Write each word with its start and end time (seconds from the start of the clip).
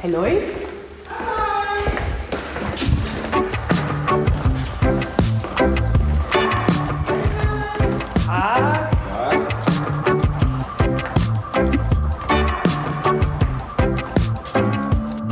Halløj. 0.00 0.30
Vi 0.30 0.34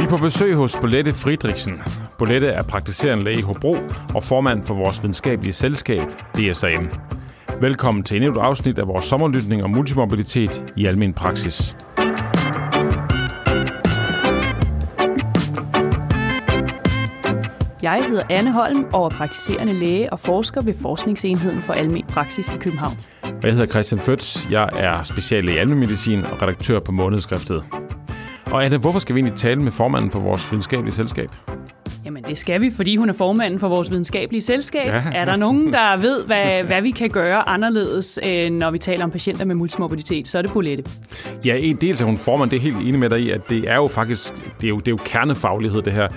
er 0.02 0.08
på 0.08 0.16
besøg 0.16 0.54
hos 0.54 0.76
Bolette 0.80 1.12
Friedrichsen. 1.12 1.82
Bolette 2.18 2.48
er 2.48 2.62
praktiserende 2.62 3.24
læge 3.24 3.38
i 3.38 3.42
Hobro 3.42 3.76
og 4.14 4.24
formand 4.24 4.64
for 4.64 4.74
vores 4.74 5.02
videnskabelige 5.02 5.52
selskab, 5.52 6.08
DSAM. 6.36 6.90
Velkommen 7.60 8.04
til 8.04 8.16
endnu 8.16 8.30
et 8.30 8.36
afsnit 8.36 8.78
af 8.78 8.86
vores 8.86 9.04
sommerlytning 9.04 9.64
om 9.64 9.70
multimobilitet 9.70 10.72
i 10.76 10.86
almen 10.86 11.14
praksis. 11.14 11.76
Jeg 17.86 18.04
hedder 18.08 18.22
Anne 18.30 18.52
Holm 18.52 18.86
og 18.92 19.04
er 19.04 19.08
praktiserende 19.08 19.72
læge 19.72 20.12
og 20.12 20.20
forsker 20.20 20.62
ved 20.62 20.74
Forskningsenheden 20.82 21.62
for 21.62 21.72
Almen 21.72 22.02
Praksis 22.08 22.48
i 22.48 22.56
København. 22.58 22.92
Og 23.22 23.42
jeg 23.42 23.52
hedder 23.52 23.66
Christian 23.66 23.98
Føtz. 23.98 24.50
Jeg 24.50 24.68
er 24.74 25.02
speciallæge 25.02 25.56
i 25.56 25.58
almen 25.58 25.78
medicin 25.78 26.24
og 26.24 26.42
redaktør 26.42 26.78
på 26.78 26.92
månedskriftet. 26.92 27.64
Og 28.46 28.64
Anne, 28.64 28.78
hvorfor 28.78 28.98
skal 28.98 29.14
vi 29.14 29.20
egentlig 29.20 29.38
tale 29.38 29.60
med 29.60 29.72
formanden 29.72 30.10
for 30.10 30.18
vores 30.18 30.52
videnskabelige 30.52 30.94
selskab? 30.94 31.30
Jamen 32.06 32.22
det 32.22 32.38
skal 32.38 32.60
vi, 32.60 32.70
fordi 32.70 32.96
hun 32.96 33.08
er 33.08 33.12
formanden 33.12 33.60
for 33.60 33.68
vores 33.68 33.90
videnskabelige 33.90 34.42
selskab. 34.42 34.86
Ja. 34.86 35.02
Er 35.14 35.24
der 35.24 35.36
nogen, 35.36 35.72
der 35.72 35.96
ved, 35.96 36.24
hvad, 36.24 36.62
hvad 36.64 36.82
vi 36.82 36.90
kan 36.90 37.10
gøre 37.10 37.48
anderledes, 37.48 38.18
øh, 38.26 38.50
når 38.50 38.70
vi 38.70 38.78
taler 38.78 39.04
om 39.04 39.10
patienter 39.10 39.44
med 39.44 39.54
multimobilitet, 39.54 40.28
så 40.28 40.38
er 40.38 40.42
det 40.42 40.52
Bolette. 40.52 40.84
Ja, 41.44 41.56
en 41.56 41.76
dels 41.76 42.00
er 42.00 42.04
hun 42.04 42.18
formand, 42.18 42.50
det 42.50 42.56
er 42.56 42.60
helt 42.60 42.76
enig 42.76 42.98
med 42.98 43.10
dig 43.10 43.20
i, 43.20 43.30
at 43.30 43.40
det 43.50 43.70
er 43.70 43.74
jo 43.76 43.88
faktisk, 43.88 44.34
det 44.34 44.64
er 44.64 44.68
jo, 44.68 44.78
det 44.78 44.88
er 44.88 44.92
jo 44.92 44.98
kernefaglighed 45.04 45.82
det 45.82 45.92
her. 45.92 46.08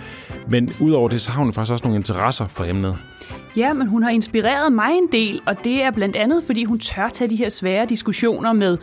Men 0.49 0.69
udover 0.81 1.09
det, 1.09 1.21
så 1.21 1.31
har 1.31 1.43
hun 1.43 1.53
faktisk 1.53 1.71
også 1.71 1.85
nogle 1.85 1.97
interesser 1.97 2.45
for 2.47 2.65
emnet. 2.65 2.95
Ja, 3.57 3.73
men 3.73 3.87
hun 3.87 4.03
har 4.03 4.09
inspireret 4.09 4.73
mig 4.73 4.91
en 4.91 5.07
del, 5.11 5.41
og 5.45 5.63
det 5.63 5.83
er 5.83 5.91
blandt 5.91 6.15
andet, 6.15 6.43
fordi 6.45 6.63
hun 6.63 6.79
tør 6.79 7.07
tage 7.07 7.29
de 7.29 7.35
her 7.35 7.49
svære 7.49 7.85
diskussioner 7.85 8.53
med, 8.53 8.77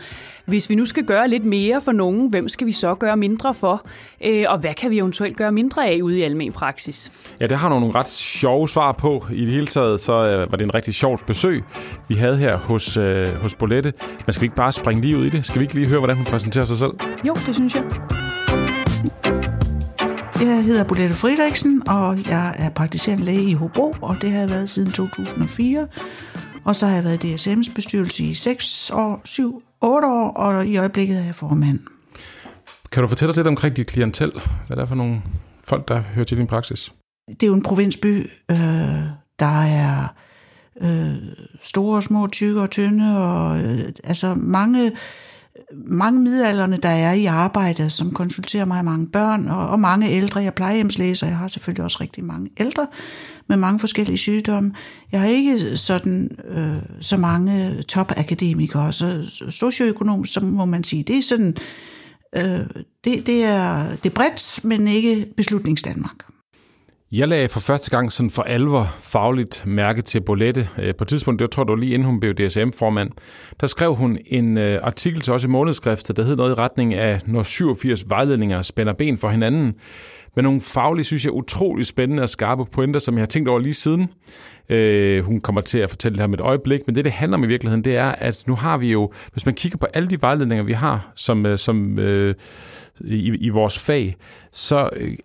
hvis 0.45 0.69
vi 0.69 0.75
nu 0.75 0.85
skal 0.85 1.05
gøre 1.05 1.27
lidt 1.27 1.45
mere 1.45 1.81
for 1.81 1.91
nogen, 1.91 2.29
hvem 2.29 2.47
skal 2.47 2.67
vi 2.67 2.71
så 2.71 2.95
gøre 2.95 3.17
mindre 3.17 3.53
for? 3.53 3.87
Øh, 4.25 4.45
og 4.49 4.57
hvad 4.57 4.73
kan 4.73 4.91
vi 4.91 4.97
eventuelt 4.97 5.37
gøre 5.37 5.51
mindre 5.51 5.87
af 5.87 6.01
ude 6.01 6.19
i 6.19 6.21
almen 6.21 6.51
praksis? 6.51 7.11
Ja, 7.41 7.47
det 7.47 7.57
har 7.57 7.69
nogle 7.69 7.95
ret 7.95 8.09
sjove 8.09 8.69
svar 8.69 8.91
på. 8.91 9.25
I 9.33 9.45
det 9.45 9.53
hele 9.53 9.67
taget, 9.67 9.99
så 9.99 10.13
øh, 10.13 10.51
var 10.51 10.57
det 10.57 10.65
en 10.65 10.75
rigtig 10.75 10.93
sjovt 10.93 11.25
besøg, 11.25 11.63
vi 12.07 12.15
havde 12.15 12.37
her 12.37 12.57
hos, 12.57 12.97
øh, 12.97 13.27
hos 13.27 13.55
Bolette. 13.55 13.93
Men 14.25 14.33
skal 14.33 14.41
vi 14.41 14.45
ikke 14.45 14.55
bare 14.55 14.71
springe 14.71 15.01
lige 15.01 15.17
ud 15.17 15.25
i 15.25 15.29
det? 15.29 15.45
Skal 15.45 15.59
vi 15.59 15.63
ikke 15.65 15.75
lige 15.75 15.87
høre, 15.87 15.99
hvordan 15.99 16.15
hun 16.15 16.25
præsenterer 16.25 16.65
sig 16.65 16.77
selv? 16.77 16.91
Jo, 17.27 17.33
det 17.33 17.55
synes 17.55 17.75
jeg. 17.75 17.83
Jeg 20.41 20.63
hedder 20.63 20.83
Bolette 20.83 21.15
Friedrichsen, 21.15 21.89
og 21.89 22.29
jeg 22.29 22.55
er 22.57 22.69
praktiserende 22.69 23.25
læge 23.25 23.49
i 23.49 23.53
Hobro, 23.53 23.95
og 24.01 24.15
det 24.21 24.31
har 24.31 24.39
jeg 24.39 24.49
været 24.49 24.69
siden 24.69 24.91
2004. 24.91 25.87
Og 26.63 26.75
så 26.75 26.85
har 26.85 26.95
jeg 26.95 27.03
været 27.03 27.23
i 27.23 27.33
DSM's 27.33 27.73
bestyrelse 27.75 28.23
i 28.23 28.33
6 28.33 28.91
år, 28.93 29.21
7, 29.25 29.63
8 29.81 30.07
år, 30.07 30.29
og 30.29 30.67
i 30.67 30.77
øjeblikket 30.77 31.19
er 31.19 31.23
jeg 31.23 31.35
formand. 31.35 31.79
Kan 32.91 33.03
du 33.03 33.07
fortælle 33.09 33.29
os 33.29 33.35
lidt 33.35 33.47
omkring 33.47 33.75
dit 33.77 33.87
klientel? 33.87 34.31
Hvad 34.67 34.77
er 34.77 34.81
det 34.81 34.87
for 34.87 34.95
nogle 34.95 35.21
folk, 35.63 35.87
der 35.87 35.99
hører 35.99 36.25
til 36.25 36.37
din 36.37 36.47
praksis? 36.47 36.93
Det 37.27 37.43
er 37.43 37.47
jo 37.47 37.53
en 37.53 37.63
provinsby. 37.63 38.29
Øh, 38.51 38.57
der 39.39 39.61
er 39.61 40.07
øh, 40.81 41.15
store, 41.61 42.01
små, 42.01 42.27
tykke 42.27 42.61
og 42.61 42.69
tynde, 42.69 43.27
og 43.27 43.59
øh, 43.59 43.79
altså 44.03 44.33
mange, 44.33 44.91
mange 45.87 46.21
midalderne, 46.21 46.77
der 46.77 46.89
er 46.89 47.13
i 47.13 47.25
arbejde, 47.25 47.89
som 47.89 48.11
konsulterer 48.11 48.65
mig 48.65 48.85
mange 48.85 49.07
børn, 49.07 49.47
og, 49.47 49.69
og 49.69 49.79
mange 49.79 50.09
ældre. 50.09 50.41
Jeg 50.41 50.53
plejehjemslæser, 50.53 51.27
jeg 51.27 51.37
har 51.37 51.47
selvfølgelig 51.47 51.83
også 51.83 51.97
rigtig 52.01 52.23
mange 52.23 52.49
ældre 52.57 52.87
med 53.47 53.57
mange 53.57 53.79
forskellige 53.79 54.17
sygdomme. 54.17 54.73
Jeg 55.11 55.21
har 55.21 55.27
ikke 55.27 55.77
sådan 55.77 56.29
øh, 56.49 56.77
så 57.01 57.17
mange 57.17 57.83
topakademikere, 57.83 58.93
så 58.93 59.23
socioøkonom, 59.49 60.25
så 60.25 60.39
må 60.39 60.65
man 60.65 60.83
sige, 60.83 61.03
det 61.03 61.17
er 61.17 61.21
sådan, 61.21 61.55
øh, 62.35 62.59
det, 63.03 63.27
det, 63.27 63.43
er, 63.43 63.89
det 64.03 64.09
er 64.09 64.15
bredt, 64.15 64.59
men 64.63 64.87
ikke 64.87 65.25
beslutningsdanmark. 65.37 66.36
Jeg 67.11 67.27
lagde 67.27 67.49
for 67.49 67.59
første 67.59 67.91
gang 67.91 68.11
sådan 68.11 68.29
for 68.29 68.43
alvor 68.43 68.95
fagligt 68.99 69.63
mærke 69.67 70.01
til 70.01 70.21
Bolette. 70.21 70.69
Øh, 70.79 70.95
på 70.95 71.03
et 71.03 71.07
tidspunkt, 71.07 71.39
det 71.39 71.51
tror 71.51 71.63
du 71.63 71.75
lige 71.75 71.93
inden 71.93 72.05
hun 72.05 72.19
blev 72.19 72.33
DSM-formand, 72.33 73.11
der 73.61 73.67
skrev 73.67 73.95
hun 73.95 74.17
en 74.25 74.57
øh, 74.57 74.79
artikel 74.83 75.21
til 75.21 75.33
os 75.33 75.43
i 75.43 75.47
månedskriftet, 75.47 76.17
der 76.17 76.23
hed 76.23 76.35
noget 76.35 76.51
i 76.51 76.53
retning 76.53 76.93
af, 76.93 77.19
når 77.25 77.43
87 77.43 78.09
vejledninger 78.09 78.61
spænder 78.61 78.93
ben 78.93 79.17
for 79.17 79.29
hinanden 79.29 79.75
med 80.37 80.43
nogle 80.43 80.61
faglige, 80.61 81.05
synes 81.05 81.25
jeg, 81.25 81.33
utrolig 81.33 81.85
spændende 81.85 82.23
og 82.23 82.29
skarpe 82.29 82.65
pointer, 82.65 82.99
som 82.99 83.15
jeg 83.15 83.21
har 83.21 83.27
tænkt 83.27 83.49
over 83.49 83.59
lige 83.59 83.73
siden. 83.73 84.09
Øh, 84.69 85.25
hun 85.25 85.41
kommer 85.41 85.61
til 85.61 85.79
at 85.79 85.89
fortælle 85.89 86.13
det 86.13 86.21
her 86.21 86.27
med 86.27 86.37
et 86.37 86.43
øjeblik, 86.43 86.81
men 86.85 86.95
det, 86.95 87.03
det 87.05 87.11
handler 87.11 87.37
om 87.37 87.43
i 87.43 87.47
virkeligheden, 87.47 87.83
det 87.83 87.97
er, 87.97 88.11
at 88.11 88.43
nu 88.47 88.55
har 88.55 88.77
vi 88.77 88.91
jo, 88.91 89.11
hvis 89.33 89.45
man 89.45 89.55
kigger 89.55 89.77
på 89.77 89.87
alle 89.93 90.09
de 90.09 90.21
vejledninger, 90.21 90.63
vi 90.63 90.73
har 90.73 91.11
som, 91.15 91.45
øh, 91.45 91.57
som 91.57 91.99
øh, 91.99 92.35
i, 93.01 93.35
i 93.35 93.49
vores 93.49 93.79
fag, 93.79 94.15
så 94.51 94.89
øh, 94.95 95.17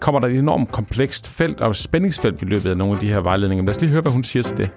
kommer 0.00 0.20
der 0.20 0.28
et 0.28 0.38
enormt 0.38 0.72
komplekst 0.72 1.28
felt 1.28 1.60
og 1.60 1.76
spændingsfelt 1.76 2.42
i 2.42 2.44
løbet 2.44 2.70
af 2.70 2.76
nogle 2.76 2.94
af 2.94 2.98
de 2.98 3.08
her 3.08 3.20
vejledninger. 3.20 3.62
Men 3.62 3.66
lad 3.66 3.74
os 3.74 3.80
lige 3.80 3.90
høre, 3.90 4.02
hvad 4.02 4.12
hun 4.12 4.24
siger 4.24 4.42
til 4.42 4.56
det. 4.56 4.70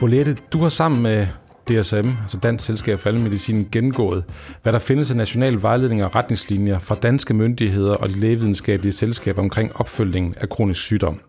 Bolette, 0.00 0.36
du 0.52 0.58
har 0.58 0.68
sammen 0.68 1.02
med 1.02 1.26
DSM, 1.68 2.08
altså 2.22 2.38
Dansk 2.42 2.64
Selskab 2.64 2.98
for 2.98 3.08
Almedicin, 3.08 3.68
gennemgået, 3.72 4.24
hvad 4.62 4.72
der 4.72 4.78
findes 4.78 5.10
af 5.10 5.16
nationale 5.16 5.62
vejledninger 5.62 6.06
og 6.06 6.14
retningslinjer 6.14 6.78
fra 6.78 6.94
danske 6.94 7.34
myndigheder 7.34 7.94
og 7.94 8.08
de 8.08 8.20
lægevidenskabelige 8.20 8.92
selskaber 8.92 9.42
omkring 9.42 9.76
opfølgningen 9.76 10.34
af 10.36 10.48
kronisk 10.48 10.80
sygdom. 10.80 11.20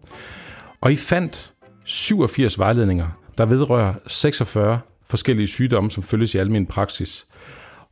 Og 0.82 0.92
I 0.92 0.96
fandt 0.96 1.54
87 1.86 2.60
vejledninger, 2.60 3.08
der 3.38 3.46
vedrører 3.46 3.94
46 4.08 4.80
forskellige 5.06 5.48
sygdomme, 5.48 5.92
som 5.92 6.04
følges 6.04 6.36
i 6.36 6.38
almen 6.38 6.66
praksis. 6.66 7.26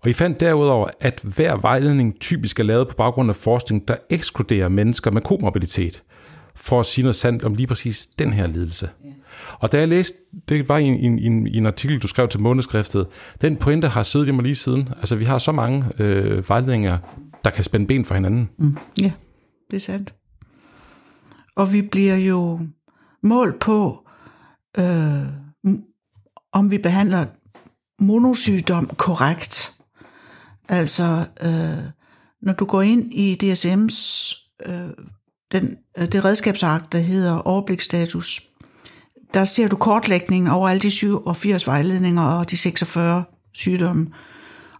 Og 0.01 0.09
I 0.09 0.13
fandt 0.13 0.39
derudover, 0.39 0.89
at 1.01 1.19
hver 1.23 1.57
vejledning 1.57 2.19
typisk 2.19 2.59
er 2.59 2.63
lavet 2.63 2.87
på 2.87 2.95
baggrund 2.95 3.29
af 3.29 3.35
forskning, 3.35 3.87
der 3.87 3.95
ekskluderer 4.09 4.69
mennesker 4.69 5.11
med 5.11 5.21
komorbiditet, 5.21 6.03
for 6.55 6.79
at 6.79 6.85
sige 6.85 7.03
noget 7.03 7.15
sandt 7.15 7.43
om 7.43 7.55
lige 7.55 7.67
præcis 7.67 8.07
den 8.19 8.33
her 8.33 8.47
lidelse. 8.47 8.89
Og 9.59 9.71
da 9.71 9.77
jeg 9.77 9.87
læste, 9.87 10.17
det 10.49 10.69
var 10.69 10.77
i 10.77 10.83
en, 10.83 11.19
en, 11.19 11.47
i 11.47 11.57
en 11.57 11.65
artikel, 11.65 11.99
du 11.99 12.07
skrev 12.07 12.27
til 12.27 12.39
månedskriftet, 12.39 13.07
den 13.41 13.57
pointe 13.57 13.87
har 13.87 14.03
siddet 14.03 14.27
i 14.27 14.31
mig 14.31 14.43
lige 14.43 14.55
siden. 14.55 14.89
Altså, 14.97 15.15
vi 15.15 15.25
har 15.25 15.37
så 15.37 15.51
mange 15.51 15.85
øh, 15.99 16.49
vejledninger, 16.49 16.97
der 17.43 17.49
kan 17.49 17.63
spænde 17.63 17.87
ben 17.87 18.05
for 18.05 18.13
hinanden. 18.13 18.49
Mm. 18.57 18.77
Ja, 19.01 19.11
det 19.71 19.75
er 19.75 19.81
sandt. 19.81 20.13
Og 21.55 21.73
vi 21.73 21.81
bliver 21.81 22.15
jo 22.15 22.59
målt 23.23 23.59
på, 23.59 24.07
øh, 24.77 25.23
om 26.51 26.71
vi 26.71 26.77
behandler 26.77 27.25
monosygdom 27.99 28.87
korrekt. 28.87 29.73
Altså, 30.69 31.25
øh, 31.41 31.83
når 32.41 32.53
du 32.53 32.65
går 32.65 32.81
ind 32.81 33.13
i 33.13 33.37
DSM's, 33.43 34.35
øh, 34.65 34.89
den, 35.51 35.77
øh, 35.97 36.11
det 36.11 36.25
redskabsark, 36.25 36.91
der 36.91 36.99
hedder 36.99 37.37
overblikstatus, 37.37 38.41
der 39.33 39.45
ser 39.45 39.67
du 39.67 39.75
kortlægning 39.75 40.51
over 40.51 40.69
alle 40.69 40.79
de 40.79 40.91
87 40.91 41.67
vejledninger 41.67 42.23
og 42.23 42.51
de 42.51 42.57
46 42.57 43.23
sygdomme. 43.53 44.07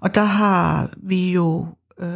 Og 0.01 0.15
der 0.15 0.23
har 0.23 0.89
vi 0.97 1.31
jo 1.31 1.67
øh, 1.99 2.09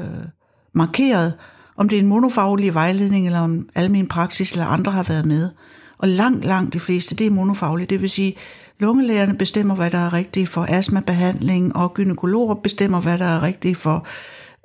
markeret, 0.73 1.33
om 1.77 1.89
det 1.89 1.97
er 1.97 2.01
en 2.01 2.07
monofaglig 2.07 2.73
vejledning, 2.73 3.25
eller 3.25 3.39
om 3.39 3.69
almen 3.75 4.07
praksis 4.07 4.51
eller 4.51 4.65
andre 4.65 4.91
har 4.91 5.03
været 5.03 5.25
med. 5.25 5.49
Og 5.97 6.07
langt, 6.07 6.45
langt 6.45 6.73
de 6.73 6.79
fleste, 6.79 7.15
det 7.15 7.27
er 7.27 7.31
monofagligt. 7.31 7.89
Det 7.89 8.01
vil 8.01 8.09
sige, 8.09 8.35
lungelægerne 8.79 9.37
bestemmer, 9.37 9.75
hvad 9.75 9.91
der 9.91 9.97
er 9.97 10.13
rigtigt 10.13 10.49
for 10.49 10.65
astmabehandling, 10.69 11.75
og 11.75 11.93
gynekologer 11.93 12.55
bestemmer, 12.55 13.01
hvad 13.01 13.17
der 13.17 13.25
er 13.25 13.43
rigtigt 13.43 13.77
for 13.77 14.07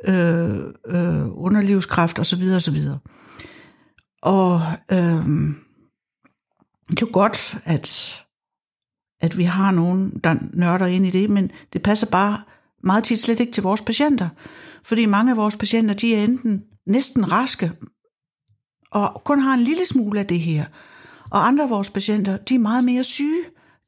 øh, 0.04 0.56
øh, 0.86 1.26
underlivskræft 1.30 2.18
osv. 2.18 2.42
osv. 2.56 2.76
Og 4.22 4.62
øh, 4.92 5.28
det 6.90 7.02
er 7.02 7.06
jo 7.06 7.10
godt, 7.12 7.58
at, 7.64 8.16
at 9.20 9.38
vi 9.38 9.44
har 9.44 9.70
nogen, 9.70 10.20
der 10.24 10.34
nørder 10.52 10.86
ind 10.86 11.06
i 11.06 11.10
det, 11.10 11.30
men 11.30 11.50
det 11.72 11.82
passer 11.82 12.06
bare 12.06 12.42
meget 12.84 13.04
tit 13.04 13.22
slet 13.22 13.40
ikke 13.40 13.52
til 13.52 13.62
vores 13.62 13.80
patienter. 13.80 14.28
Fordi 14.84 15.06
mange 15.06 15.30
af 15.30 15.36
vores 15.36 15.56
patienter, 15.56 15.94
de 15.94 16.14
er 16.14 16.24
enten 16.24 16.62
næsten 16.86 17.32
raske, 17.32 17.72
og 18.90 19.22
kun 19.24 19.40
har 19.40 19.54
en 19.54 19.60
lille 19.60 19.86
smule 19.86 20.20
af 20.20 20.26
det 20.26 20.40
her. 20.40 20.64
Og 21.30 21.46
andre 21.46 21.64
af 21.64 21.70
vores 21.70 21.90
patienter, 21.90 22.36
de 22.36 22.54
er 22.54 22.58
meget 22.58 22.84
mere 22.84 23.04
syge, 23.04 23.42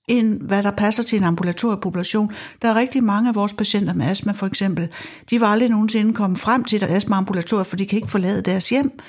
end 0.09 0.43
hvad 0.43 0.63
der 0.63 0.71
passer 0.71 1.03
til 1.03 1.19
en 1.19 1.25
ambulatoriepopulation. 1.25 2.33
Der 2.63 2.69
er 2.69 2.75
rigtig 2.75 3.05
mange 3.05 3.29
af 3.29 3.35
vores 3.35 3.53
patienter 3.53 3.95
med 3.95 4.07
astma 4.07 4.33
for 4.33 4.47
eksempel, 4.47 4.89
de 5.31 5.41
var 5.41 5.47
aldrig 5.47 5.69
nogensinde 5.69 6.15
kommet 6.15 6.39
frem 6.39 6.65
til 6.65 6.77
et 6.77 6.91
astmaambulatorium, 6.91 7.65
for 7.65 7.77
de 7.77 7.87
kan 7.87 7.97
ikke 7.97 8.11
forlade 8.11 8.43
deres 8.43 8.69
hjem. 8.69 9.01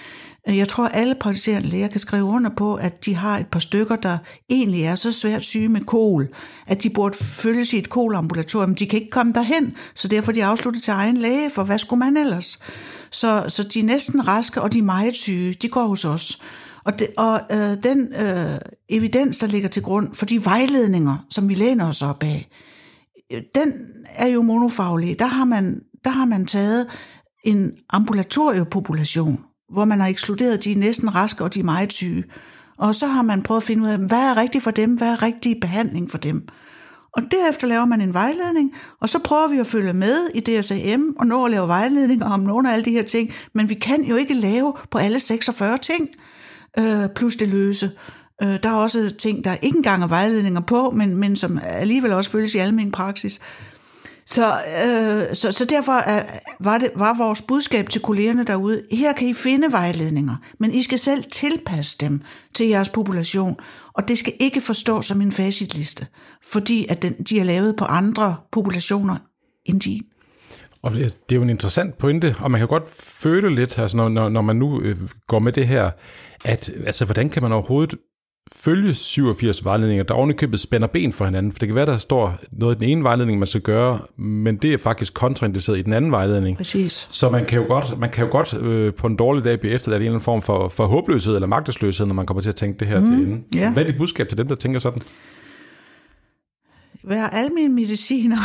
Øh, 0.50 0.58
jeg 0.58 0.68
tror, 0.68 0.88
alle 0.88 1.16
praktiserende 1.16 1.68
læger 1.68 1.88
kan 1.88 2.00
skrive 2.00 2.24
under 2.24 2.50
på, 2.50 2.76
at 2.76 3.06
de 3.06 3.16
har 3.16 3.38
et 3.38 3.48
par 3.48 3.60
stykker, 3.60 3.96
der 3.96 4.18
egentlig 4.50 4.84
er 4.84 4.96
så 4.96 5.12
svært 5.12 5.44
syge 5.44 5.70
med 5.70 5.82
kol, 5.82 6.28
at 6.68 6.84
de 6.84 6.90
burde 6.90 7.18
følges 7.18 7.74
i 7.74 7.78
et 7.78 7.90
kolambulatorium. 7.90 8.76
De 8.76 8.88
kan 8.88 9.00
ikke 9.00 9.12
komme 9.12 9.34
derhen, 9.34 9.76
så 9.96 10.08
derfor 10.08 10.32
de 10.32 10.46
afsluttet 10.46 10.84
til 10.84 10.92
egen 10.92 11.18
læge, 11.18 11.50
for 11.50 11.64
hvad 11.64 11.78
skulle 11.78 12.00
man 12.00 12.18
ellers? 12.18 12.60
Så, 13.12 13.46
så 13.48 13.64
de 13.64 13.80
er 13.80 13.84
næsten 13.84 14.28
raske, 14.28 14.62
og 14.62 14.74
de 14.74 14.80
er 14.80 14.84
meget 14.84 15.16
syge. 15.16 15.54
De 15.54 15.70
går 15.70 15.88
hos 15.88 16.06
os. 16.06 16.42
Og, 16.86 17.00
det, 17.00 17.08
og 17.18 17.42
øh, 17.52 17.84
den 17.84 18.14
øh, 18.14 18.60
evidens, 18.90 19.40
der 19.40 19.48
ligger 19.48 19.70
til 19.70 19.84
grund 19.84 20.16
for 20.16 20.26
de 20.26 20.46
vejledninger, 20.46 21.26
som 21.30 21.50
vi 21.50 21.54
læner 21.54 21.88
os 21.88 22.02
op 22.02 22.24
af, 22.24 22.50
øh, 23.32 23.42
den 23.56 23.74
er 24.06 24.28
jo 24.28 24.42
monofaglig. 24.42 25.20
Der 25.20 25.26
har 25.26 25.46
man, 25.46 25.82
der 26.06 26.12
har 26.12 26.26
man 26.26 26.46
taget 26.46 26.88
en 27.44 27.72
ambulatoriepopulation, 27.90 29.40
hvor 29.72 29.86
man 29.86 30.00
har 30.00 30.08
ekskluderet 30.08 30.66
de 30.66 30.74
næsten 30.74 31.16
raske 31.16 31.44
og 31.44 31.54
de 31.54 31.64
meget 31.64 31.94
syge. 31.94 32.24
Og 32.78 32.96
så 32.96 33.08
har 33.08 33.22
man 33.22 33.44
prøvet 33.44 33.62
at 33.62 33.68
finde 33.68 33.84
ud 33.84 33.88
af, 33.88 33.98
hvad 33.98 34.20
er 34.20 34.38
rigtigt 34.38 34.64
for 34.64 34.72
dem, 34.72 34.94
hvad 34.94 35.08
er 35.08 35.22
rigtig 35.22 35.58
behandling 35.62 36.12
for 36.12 36.18
dem. 36.18 36.48
Og 37.14 37.24
derefter 37.32 37.68
laver 37.68 37.86
man 37.86 38.02
en 38.02 38.14
vejledning, 38.14 38.74
og 39.02 39.10
så 39.10 39.20
prøver 39.20 39.48
vi 39.48 39.58
at 39.58 39.68
følge 39.68 39.94
med 39.94 40.30
i 40.34 40.40
DSAM 40.40 41.16
og 41.20 41.28
nå 41.28 41.46
at 41.46 41.52
lave 41.52 41.68
vejledninger 41.68 42.30
om 42.30 42.40
nogle 42.40 42.70
af 42.70 42.74
alle 42.74 42.86
de 42.86 42.92
her 42.92 43.04
ting, 43.04 43.34
men 43.54 43.70
vi 43.70 43.74
kan 43.74 44.04
jo 44.04 44.16
ikke 44.16 44.34
lave 44.34 44.74
på 44.92 44.98
alle 44.98 45.20
46 45.20 45.78
ting, 45.78 46.10
øh, 46.80 47.10
plus 47.16 47.36
det 47.36 47.48
løse. 47.48 47.92
Øh, 48.44 48.64
der 48.64 48.70
er 48.70 48.74
også 48.74 49.10
ting, 49.20 49.44
der 49.44 49.56
ikke 49.62 49.78
engang 49.78 50.04
er 50.04 50.08
vejledninger 50.08 50.62
på, 50.62 50.92
men, 50.92 51.16
men 51.16 51.36
som 51.36 51.60
alligevel 51.64 52.12
også 52.12 52.30
følges 52.30 52.56
i 52.56 52.58
almen 52.58 52.92
praksis. 52.92 53.40
Så, 54.26 54.54
øh, 54.54 55.36
så, 55.36 55.52
så 55.52 55.66
derfor 55.66 55.92
er, 55.92 56.24
var, 56.60 56.78
det, 56.78 56.92
var 56.96 57.18
vores 57.18 57.42
budskab 57.42 57.90
til 57.90 58.02
kollegerne 58.02 58.44
derude, 58.44 58.84
her 58.92 59.14
kan 59.14 59.28
I 59.28 59.34
finde 59.34 59.72
vejledninger, 59.72 60.36
men 60.60 60.74
I 60.74 60.82
skal 60.82 61.00
selv 61.00 61.24
tilpasse 61.24 61.98
dem 61.98 62.22
til 62.54 62.68
jeres 62.68 62.90
population, 62.90 63.58
og 63.94 64.08
det 64.08 64.18
skal 64.18 64.34
ikke 64.40 64.62
forstås 64.62 65.06
som 65.06 65.22
en 65.22 65.32
facitliste, 65.32 66.08
fordi 66.44 66.86
at 66.90 67.02
den, 67.02 67.14
de 67.14 67.40
er 67.40 67.44
lavet 67.44 67.76
på 67.76 67.86
andre 67.86 68.36
populationer 68.52 69.16
end 69.66 69.82
de. 69.82 70.02
Og 70.82 70.92
det 70.92 71.18
det 71.30 71.36
er 71.36 71.36
jo 71.36 71.44
en 71.44 71.50
interessant 71.50 71.98
pointe, 71.98 72.36
og 72.40 72.52
man 72.52 72.60
kan 72.60 72.68
godt 72.68 72.90
føle 73.00 73.56
lidt, 73.56 73.80
altså 73.80 73.98
når, 73.98 74.10
når, 74.10 74.30
når 74.30 74.42
man 74.42 74.56
nu 74.56 74.82
øh, 74.82 74.98
går 75.28 75.40
med 75.40 75.52
det 75.52 75.68
her, 75.68 75.92
at 76.46 76.70
altså, 76.86 77.06
hvordan 77.06 77.30
kan 77.30 77.44
man 77.44 77.52
overhovedet 77.52 77.96
følge 78.54 78.94
87 78.94 79.66
vejledninger, 79.66 80.04
der 80.04 80.14
ovenikøbet 80.14 80.60
spænder 80.60 80.88
ben 80.88 81.12
for 81.12 81.26
hinanden? 81.26 81.52
For 81.52 81.60
det 81.60 81.68
kan 81.68 81.76
være, 81.76 81.86
der 81.86 81.98
står 81.98 82.38
noget 82.52 82.76
i 82.76 82.80
den 82.80 82.90
ene 82.90 83.04
vejledning, 83.04 83.40
man 83.40 83.48
skal 83.48 83.62
gøre, 83.62 84.00
men 84.18 84.58
det 84.58 84.74
er 84.74 84.78
faktisk 84.78 85.14
kontraindiceret 85.14 85.78
i 85.78 85.82
den 85.82 85.94
anden 85.94 86.12
vejledning. 86.12 86.58
Præcis. 86.58 87.08
Så 87.10 87.30
man 87.30 87.46
kan 87.46 87.60
jo 87.62 87.68
godt, 87.68 88.00
man 88.00 88.10
kan 88.10 88.26
jo 88.26 88.32
godt 88.32 88.54
øh, 88.54 88.94
på 88.94 89.08
en 89.08 89.16
dårlig 89.16 89.44
dag 89.44 89.60
blive 89.60 89.74
efterladt 89.74 90.02
en 90.02 90.06
eller 90.06 90.14
anden 90.14 90.24
form 90.24 90.42
for, 90.42 90.68
for 90.68 90.86
håbløshed 90.86 91.36
eller 91.36 91.48
magtesløshed, 91.48 92.06
når 92.06 92.14
man 92.14 92.26
kommer 92.26 92.42
til 92.42 92.50
at 92.50 92.56
tænke 92.56 92.80
det 92.80 92.88
her 92.88 93.00
mm, 93.00 93.06
til 93.06 93.16
ende. 93.16 93.42
ja. 93.56 93.72
Hvad 93.72 93.84
er 93.84 93.88
dit 93.88 93.98
budskab 93.98 94.28
til 94.28 94.38
dem, 94.38 94.48
der 94.48 94.56
tænker 94.56 94.80
sådan? 94.80 95.02
Være 97.04 97.34
almen 97.34 97.76
mediciner. 97.76 98.38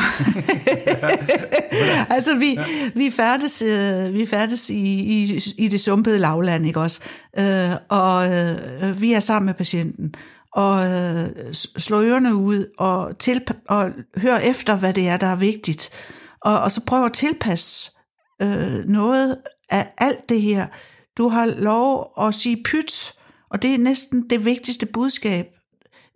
altså, 2.15 2.39
vi, 2.39 2.59
vi 2.95 3.11
færdes, 3.11 3.63
øh, 3.63 4.15
vi 4.15 4.27
færdes 4.27 4.71
i, 4.71 4.85
i, 4.85 5.41
i 5.59 5.69
det 5.69 5.81
sumpede 5.81 6.19
lavland, 6.19 6.67
ikke 6.67 6.81
også? 6.81 7.01
Øh, 7.39 7.71
og 7.89 8.35
øh, 8.35 9.01
vi 9.01 9.13
er 9.13 9.21
sammen 9.21 9.47
med 9.47 9.55
patienten. 9.55 10.15
Og 10.53 10.87
øh, 10.87 11.29
slå 11.53 12.03
ørerne 12.03 12.35
ud 12.35 12.67
og, 12.79 13.19
til, 13.19 13.43
og 13.69 13.91
hør 14.17 14.37
efter, 14.37 14.77
hvad 14.77 14.95
det 14.95 15.09
er, 15.09 15.17
der 15.17 15.27
er 15.27 15.37
vigtigt. 15.37 15.91
Og, 16.41 16.61
og 16.61 16.71
så 16.71 16.81
prøv 16.81 17.05
at 17.05 17.13
tilpasse 17.13 17.91
øh, 18.43 18.85
noget 18.87 19.37
af 19.71 19.93
alt 19.99 20.29
det 20.29 20.43
her. 20.43 20.67
Du 21.19 21.29
har 21.29 21.47
lov 21.47 22.13
at 22.21 22.35
sige 22.35 22.63
pyt, 22.65 23.13
og 23.51 23.63
det 23.63 23.75
er 23.75 23.79
næsten 23.79 24.31
det 24.31 24.45
vigtigste 24.45 24.87
budskab. 24.87 25.47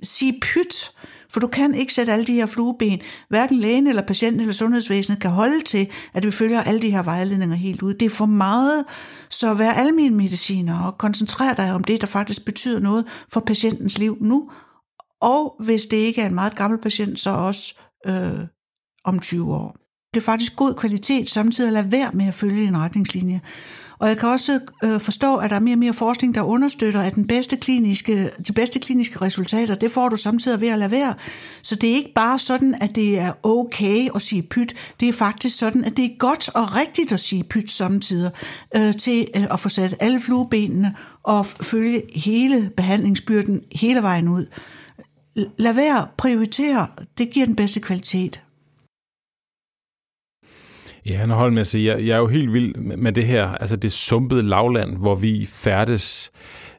Sig 0.03 0.39
pyt, 0.43 0.91
for 1.33 1.41
du 1.41 1.47
kan 1.47 1.75
ikke 1.75 1.93
sætte 1.93 2.13
alle 2.13 2.25
de 2.25 2.35
her 2.35 2.47
flueben. 2.47 3.01
Hverken 3.29 3.59
lægen 3.59 3.87
eller 3.87 4.03
patienten 4.03 4.41
eller 4.41 4.53
sundhedsvæsenet 4.53 5.21
kan 5.21 5.31
holde 5.31 5.65
til, 5.65 5.89
at 6.15 6.27
vi 6.27 6.31
følger 6.31 6.63
alle 6.63 6.83
de 6.83 6.91
her 6.91 7.03
vejledninger 7.03 7.57
helt 7.57 7.83
ud. 7.83 7.95
Det 7.95 8.07
er 8.07 8.11
for 8.11 8.27
meget. 8.27 8.85
Så 9.31 9.55
vær 9.55 9.71
almen 9.71 10.15
mediciner 10.15 10.79
og 10.81 10.99
koncentrer 10.99 11.55
dig 11.55 11.73
om 11.73 11.85
det, 11.85 12.01
der 12.01 12.07
faktisk 12.07 12.45
betyder 12.45 12.81
noget 12.81 13.05
for 13.33 13.41
patientens 13.41 13.99
liv 13.99 14.17
nu. 14.21 14.51
Og 15.21 15.57
hvis 15.65 15.87
det 15.87 15.97
ikke 15.97 16.23
er 16.23 16.27
en 16.27 16.35
meget 16.35 16.57
gammel 16.57 16.81
patient, 16.81 17.21
så 17.21 17.31
også 17.31 17.75
øh, 18.07 18.47
om 19.05 19.19
20 19.19 19.55
år. 19.55 19.77
Det 20.15 20.21
er 20.21 20.25
faktisk 20.25 20.57
god 20.57 20.75
kvalitet 20.75 21.31
samtidig 21.31 21.69
at 21.69 21.73
lade 21.73 21.93
være 21.93 22.11
med 22.13 22.27
at 22.27 22.35
følge 22.35 22.65
en 22.65 22.79
retningslinje. 22.79 23.41
Og 24.01 24.09
jeg 24.09 24.19
kan 24.19 24.29
også 24.29 24.61
øh, 24.85 25.01
forstå, 25.01 25.37
at 25.37 25.51
der 25.51 25.57
er 25.57 25.61
mere 25.61 25.75
og 25.75 25.79
mere 25.79 25.93
forskning, 25.93 26.35
der 26.35 26.43
understøtter, 26.43 27.01
at 27.01 27.15
den 27.15 27.27
bedste 27.27 27.57
kliniske, 27.57 28.31
de 28.47 28.53
bedste 28.53 28.79
kliniske 28.79 29.21
resultater, 29.21 29.75
det 29.75 29.91
får 29.91 30.09
du 30.09 30.17
samtidig 30.17 30.61
ved 30.61 30.69
at 30.69 30.79
lade 30.79 30.91
være. 30.91 31.15
Så 31.63 31.75
det 31.75 31.91
er 31.91 31.95
ikke 31.95 32.13
bare 32.15 32.39
sådan, 32.39 32.75
at 32.81 32.95
det 32.95 33.19
er 33.19 33.33
okay 33.43 34.09
at 34.15 34.23
sige 34.23 34.43
pyt. 34.43 34.75
Det 35.01 35.09
er 35.09 35.13
faktisk 35.13 35.59
sådan, 35.59 35.85
at 35.85 35.97
det 35.97 36.05
er 36.05 36.19
godt 36.19 36.49
og 36.55 36.77
rigtigt 36.77 37.13
at 37.13 37.21
sige 37.21 37.45
pyt 37.45 37.73
samtidig, 37.73 38.31
øh, 38.77 38.95
til 38.95 39.29
øh, 39.37 39.47
at 39.51 39.61
få 39.61 39.69
sat 39.69 39.97
alle 40.01 40.21
fluebenene 40.21 40.97
og 41.23 41.47
følge 41.47 42.03
hele 42.15 42.71
behandlingsbyrden 42.77 43.63
hele 43.73 44.03
vejen 44.03 44.29
ud. 44.29 44.47
Lad 45.57 45.73
være, 45.73 46.07
prioritere, 46.17 46.87
det 47.19 47.31
giver 47.31 47.47
den 47.47 47.57
bedste 47.57 47.81
kvalitet. 47.81 48.41
Ja, 51.07 51.17
han 51.17 51.31
holdt 51.31 51.55
med 51.55 51.61
at 51.61 51.67
sige, 51.67 51.93
jeg, 51.93 52.07
jeg 52.07 52.15
er 52.15 52.19
jo 52.19 52.27
helt 52.27 52.53
vild 52.53 52.75
med 52.77 53.13
det 53.13 53.25
her, 53.25 53.49
altså 53.49 53.77
det 53.77 53.93
sumpede 53.93 54.43
lavland, 54.43 54.97
hvor 54.97 55.15
vi 55.15 55.49
færdes. 55.53 56.33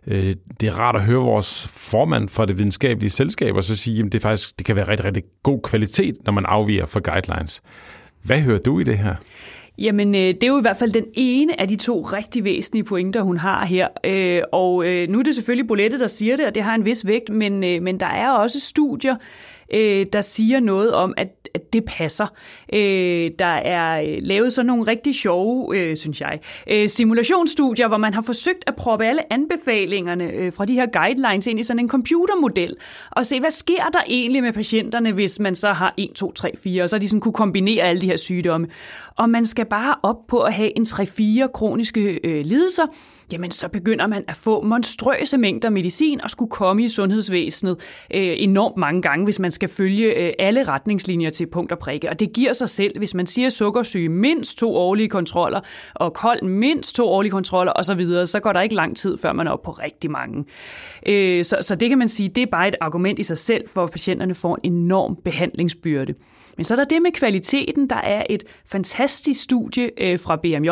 Øh, 0.08 0.36
det 0.60 0.70
er 0.70 0.80
rart 0.80 0.96
at 0.96 1.02
høre 1.02 1.20
vores 1.20 1.68
formand 1.68 2.30
for 2.30 2.46
det 2.46 2.58
videnskabelige 2.58 3.10
selskab, 3.10 3.56
og 3.56 3.64
så 3.64 3.78
sige, 3.78 4.04
at 4.06 4.12
det, 4.12 4.22
faktisk, 4.22 4.58
det 4.58 4.66
kan 4.66 4.76
være 4.76 4.88
rigtig, 4.88 5.06
rigtig 5.06 5.24
god 5.44 5.62
kvalitet, 5.62 6.16
når 6.26 6.32
man 6.32 6.46
afviger 6.46 6.86
fra 6.86 7.00
guidelines. 7.04 7.62
Hvad 8.24 8.40
hører 8.40 8.58
du 8.58 8.80
i 8.80 8.84
det 8.84 8.98
her? 8.98 9.16
Jamen, 9.78 10.16
øh, 10.16 10.22
det 10.22 10.44
er 10.44 10.48
jo 10.48 10.58
i 10.58 10.62
hvert 10.62 10.78
fald 10.78 10.92
den 10.92 11.06
ene 11.14 11.62
af 11.62 11.68
de 11.68 11.76
to 11.76 12.02
rigtig 12.02 12.44
væsentlige 12.44 12.84
pointer, 12.84 13.22
hun 13.22 13.38
har 13.38 13.66
her. 13.66 13.88
Øh, 14.04 14.42
og 14.52 14.86
øh, 14.86 15.10
nu 15.10 15.20
er 15.20 15.24
det 15.24 15.36
selvfølgelig 15.36 15.68
Bolette, 15.68 16.00
der 16.00 16.08
siger 16.08 16.38
det, 16.38 16.46
og 16.46 16.56
det 16.56 16.64
har 16.64 16.76
en 16.76 16.86
vis 16.86 17.08
vægt, 17.08 17.30
men, 17.30 17.60
men 17.60 18.00
der 18.00 18.06
er 18.06 18.32
også 18.32 18.60
studier, 18.60 19.16
der 20.14 20.22
siger 20.22 20.60
noget 20.60 20.94
om, 20.94 21.14
at, 21.18 21.41
at 21.54 21.74
det 21.74 21.86
passer. 21.86 22.28
Øh, 22.74 23.32
der 23.40 23.46
er 23.46 24.02
øh, 24.02 24.18
lavet 24.22 24.54
sådan 24.54 24.68
nogle 24.68 24.84
rigtig 24.88 25.16
sjove, 25.16 25.78
øh, 25.78 25.96
synes 25.96 26.22
jeg, 26.22 26.40
øh, 26.68 26.90
simulationsstudier, 26.90 27.88
hvor 27.88 27.98
man 27.98 28.14
har 28.14 28.22
forsøgt 28.22 28.64
at 28.68 28.76
proppe 28.76 29.06
alle 29.06 29.34
anbefalingerne 29.34 30.32
øh, 30.32 30.54
fra 30.54 30.66
de 30.66 30.74
her 30.74 30.86
guidelines 30.86 31.48
ind 31.48 31.60
i 31.60 31.64
sådan 31.64 31.80
en 31.80 31.90
computermodel, 31.90 32.76
og 33.12 33.26
se, 33.26 33.40
hvad 33.40 33.52
sker 33.52 33.84
der 33.94 34.00
egentlig 34.08 34.44
med 34.44 34.54
patienterne, 34.54 35.12
hvis 35.12 35.40
man 35.40 35.56
så 35.56 35.74
har 35.74 35.94
1, 35.98 36.10
2, 36.16 36.32
3, 36.32 36.52
4, 36.64 36.84
og 36.84 36.90
så 36.90 36.98
de 36.98 37.10
sådan 37.10 37.22
kunne 37.22 37.34
kombinere 37.34 37.84
alle 37.84 38.02
de 38.02 38.06
her 38.06 38.18
sygdomme. 38.18 38.68
Og 39.16 39.30
man 39.30 39.46
skal 39.46 39.66
bare 39.66 39.96
op 40.04 40.28
på 40.28 40.40
at 40.40 40.54
have 40.54 40.78
en 40.78 40.84
3-4 40.84 41.52
kroniske 41.54 42.20
øh, 42.24 42.46
lidelser, 42.46 42.84
jamen 43.34 43.52
så 43.52 43.70
begynder 43.70 44.08
man 44.08 44.24
at 44.28 44.36
få 44.36 44.62
monstrøse 44.62 45.38
mængder 45.38 45.70
medicin 45.70 46.22
og 46.22 46.30
skulle 46.30 46.52
komme 46.52 46.84
i 46.84 46.90
sundhedsvæsenet 46.90 47.78
øh, 48.14 48.34
enormt 48.38 48.78
mange 48.78 49.02
gange, 49.02 49.24
hvis 49.24 49.40
man 49.40 49.52
skal 49.52 49.70
følge 49.70 50.06
øh, 50.06 50.34
alle 50.40 50.64
retningslinjer 50.64 51.30
til 51.30 51.48
punkt 51.48 51.72
og 51.72 51.80
prikke. 51.80 52.10
Og 52.10 52.20
det 52.20 52.34
giver 52.34 52.54
sig 52.54 52.70
selv, 52.70 52.98
hvis 52.98 53.14
man 53.14 53.26
siger 53.26 53.50
sukkersyge 53.50 54.10
mindst 54.10 54.58
to 54.58 54.76
årlige 54.76 55.10
kontroller, 55.10 55.60
og 55.96 56.14
kold 56.14 56.44
mindst 56.44 56.96
to 56.96 57.08
årlige 57.08 57.32
kontroller 57.32 57.74
osv., 57.76 58.06
så, 58.08 58.26
så 58.26 58.40
går 58.40 58.54
der 58.54 58.62
ikke 58.62 58.76
lang 58.76 58.98
tid, 58.98 59.18
før 59.18 59.34
man 59.34 59.48
er 59.48 59.52
oppe 59.52 59.66
på 59.66 59.72
rigtig 59.72 60.12
mange. 60.12 60.46
Øh, 61.08 61.46
så, 61.46 61.58
så 61.62 61.76
det 61.76 61.90
kan 61.90 61.98
man 61.98 62.08
sige, 62.08 62.30
det 62.30 62.42
er 62.42 62.48
bare 62.52 62.68
et 62.68 62.76
argument 62.82 63.20
i 63.20 63.24
sig 63.24 63.38
selv 63.38 63.70
for, 63.70 63.84
at 63.84 63.92
patienterne 63.92 64.36
får 64.36 64.60
en 64.64 64.74
enorm 64.74 65.16
behandlingsbyrde. 65.24 66.14
Men 66.58 66.64
så 66.64 66.74
er 66.74 66.76
der 66.76 66.84
det 66.84 67.02
med 67.02 67.12
kvaliteten. 67.12 67.90
Der 67.90 67.96
er 67.96 68.24
et 68.30 68.44
fantastisk 68.66 69.44
studie 69.44 69.92
øh, 69.98 70.20
fra 70.20 70.36
BMJ, 70.36 70.70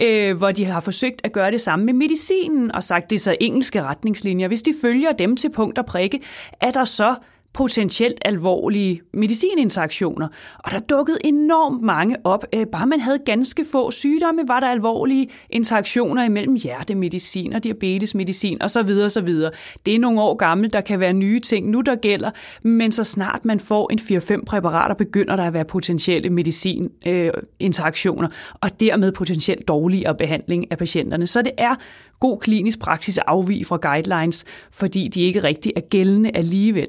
øh, 0.00 0.36
hvor 0.36 0.52
de 0.52 0.64
har 0.64 0.80
forsøgt 0.80 1.20
at 1.24 1.32
gøre 1.32 1.50
det 1.50 1.60
samme 1.60 1.84
med 1.84 1.92
medicinen 1.92 2.72
og 2.72 2.82
sagt, 2.82 3.10
det 3.10 3.16
er 3.16 3.20
så 3.20 3.36
engelske 3.40 3.82
retningslinjer. 3.82 4.48
Hvis 4.48 4.62
de 4.62 4.74
følger 4.82 5.12
dem 5.12 5.36
til 5.36 5.50
punkt 5.50 5.78
og 5.78 5.86
prikke, 5.86 6.20
er 6.60 6.70
der 6.70 6.84
så 6.84 7.14
potentielt 7.54 8.18
alvorlige 8.24 9.00
medicininteraktioner. 9.12 10.28
Og 10.58 10.70
der 10.70 10.78
dukkede 10.78 11.18
enormt 11.24 11.82
mange 11.82 12.16
op. 12.24 12.44
Øh, 12.54 12.66
bare 12.66 12.86
man 12.86 13.00
havde 13.00 13.18
ganske 13.18 13.64
få 13.72 13.90
sygdomme, 13.90 14.42
var 14.48 14.60
der 14.60 14.66
alvorlige 14.66 15.28
interaktioner 15.50 16.24
imellem 16.24 16.54
hjertemedicin 16.54 17.52
og 17.52 17.64
diabetesmedicin 17.64 18.62
osv. 18.62 18.90
osv. 19.04 19.28
Det 19.86 19.94
er 19.94 19.98
nogle 19.98 20.20
år 20.20 20.34
gammelt, 20.34 20.72
der 20.72 20.80
kan 20.80 21.00
være 21.00 21.12
nye 21.12 21.40
ting 21.40 21.70
nu, 21.70 21.80
der 21.80 21.94
gælder, 21.94 22.30
men 22.62 22.92
så 22.92 23.04
snart 23.04 23.44
man 23.44 23.60
får 23.60 23.92
en 23.92 23.98
4-5 23.98 24.44
præparater, 24.44 24.94
begynder 24.94 25.36
der 25.36 25.44
at 25.44 25.52
være 25.52 25.64
potentielle 25.64 26.30
medicininteraktioner, 26.30 28.28
og 28.60 28.80
dermed 28.80 29.12
potentielt 29.12 29.68
dårligere 29.68 30.14
behandling 30.14 30.72
af 30.72 30.78
patienterne. 30.78 31.26
Så 31.26 31.42
det 31.42 31.52
er 31.58 31.74
god 32.20 32.38
klinisk 32.38 32.78
praksis 32.78 33.18
at 33.18 33.24
afvige 33.26 33.64
fra 33.64 33.76
guidelines, 33.76 34.44
fordi 34.72 35.08
de 35.08 35.22
ikke 35.22 35.42
rigtig 35.42 35.72
er 35.76 35.80
gældende 35.80 36.30
alligevel. 36.34 36.88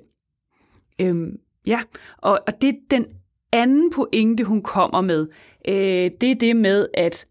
Øhm, 1.01 1.37
ja, 1.67 1.79
og, 2.17 2.39
og 2.47 2.61
det 2.61 2.67
er 2.67 2.77
den 2.91 3.05
anden 3.51 3.91
pointe, 3.91 4.43
hun 4.43 4.61
kommer 4.61 5.01
med. 5.01 5.27
Øh, 5.67 6.11
det 6.21 6.31
er 6.31 6.35
det 6.35 6.55
med, 6.55 6.87
at 6.93 7.25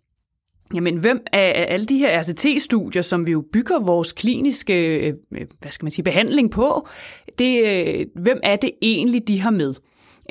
Jamen, 0.74 0.96
hvem 0.96 1.20
af 1.32 1.66
alle 1.68 1.86
de 1.86 1.98
her 1.98 2.20
RCT-studier, 2.20 3.02
som 3.02 3.26
vi 3.26 3.32
jo 3.32 3.44
bygger 3.52 3.80
vores 3.80 4.12
kliniske 4.12 4.96
øh, 4.96 5.14
øh, 5.32 5.46
hvad 5.60 5.70
skal 5.70 5.84
man 5.84 5.90
sige, 5.90 6.04
behandling 6.04 6.50
på, 6.50 6.88
det, 7.38 7.64
øh, 7.64 8.06
hvem 8.14 8.40
er 8.42 8.56
det 8.56 8.70
egentlig, 8.82 9.28
de 9.28 9.40
har 9.40 9.50
med? 9.50 9.74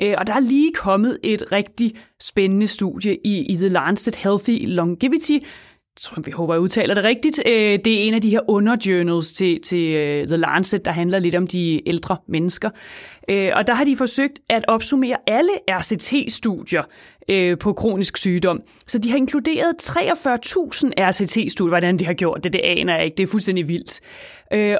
Øh, 0.00 0.14
og 0.18 0.26
der 0.26 0.34
er 0.34 0.40
lige 0.40 0.72
kommet 0.72 1.18
et 1.22 1.52
rigtig 1.52 1.94
spændende 2.20 2.66
studie 2.66 3.16
i, 3.24 3.52
i 3.52 3.56
The 3.56 3.68
Lancet 3.68 4.16
Healthy 4.16 4.66
Longevity, 4.66 5.38
tror, 6.00 6.22
vi 6.22 6.30
håber, 6.30 6.54
jeg 6.54 6.60
udtaler 6.60 6.94
det 6.94 7.04
rigtigt. 7.04 7.42
Øh, 7.46 7.78
det 7.84 7.86
er 7.86 8.02
en 8.02 8.14
af 8.14 8.20
de 8.20 8.30
her 8.30 8.50
underjournals 8.50 9.32
til, 9.32 9.60
til 9.62 9.94
øh, 9.94 10.26
The 10.26 10.36
Lancet, 10.36 10.84
der 10.84 10.90
handler 10.90 11.18
lidt 11.18 11.34
om 11.34 11.46
de 11.46 11.88
ældre 11.88 12.16
mennesker. 12.28 12.70
Øh, 13.28 13.50
og 13.54 13.66
der 13.66 13.74
har 13.74 13.84
de 13.84 13.96
forsøgt 13.96 14.40
at 14.48 14.64
opsummere 14.68 15.16
alle 15.26 15.50
RCT-studier 15.70 16.82
på 17.60 17.72
kronisk 17.72 18.16
sygdom. 18.16 18.60
Så 18.86 18.98
de 18.98 19.10
har 19.10 19.16
inkluderet 19.16 19.74
43.000 19.82 20.90
RCT-studier. 20.98 21.68
Hvordan 21.68 21.98
de 21.98 22.06
har 22.06 22.14
gjort 22.14 22.44
det, 22.44 22.52
det 22.52 22.60
aner 22.64 22.94
jeg 22.94 23.04
ikke. 23.04 23.16
Det 23.16 23.22
er 23.22 23.26
fuldstændig 23.26 23.68
vildt. 23.68 24.00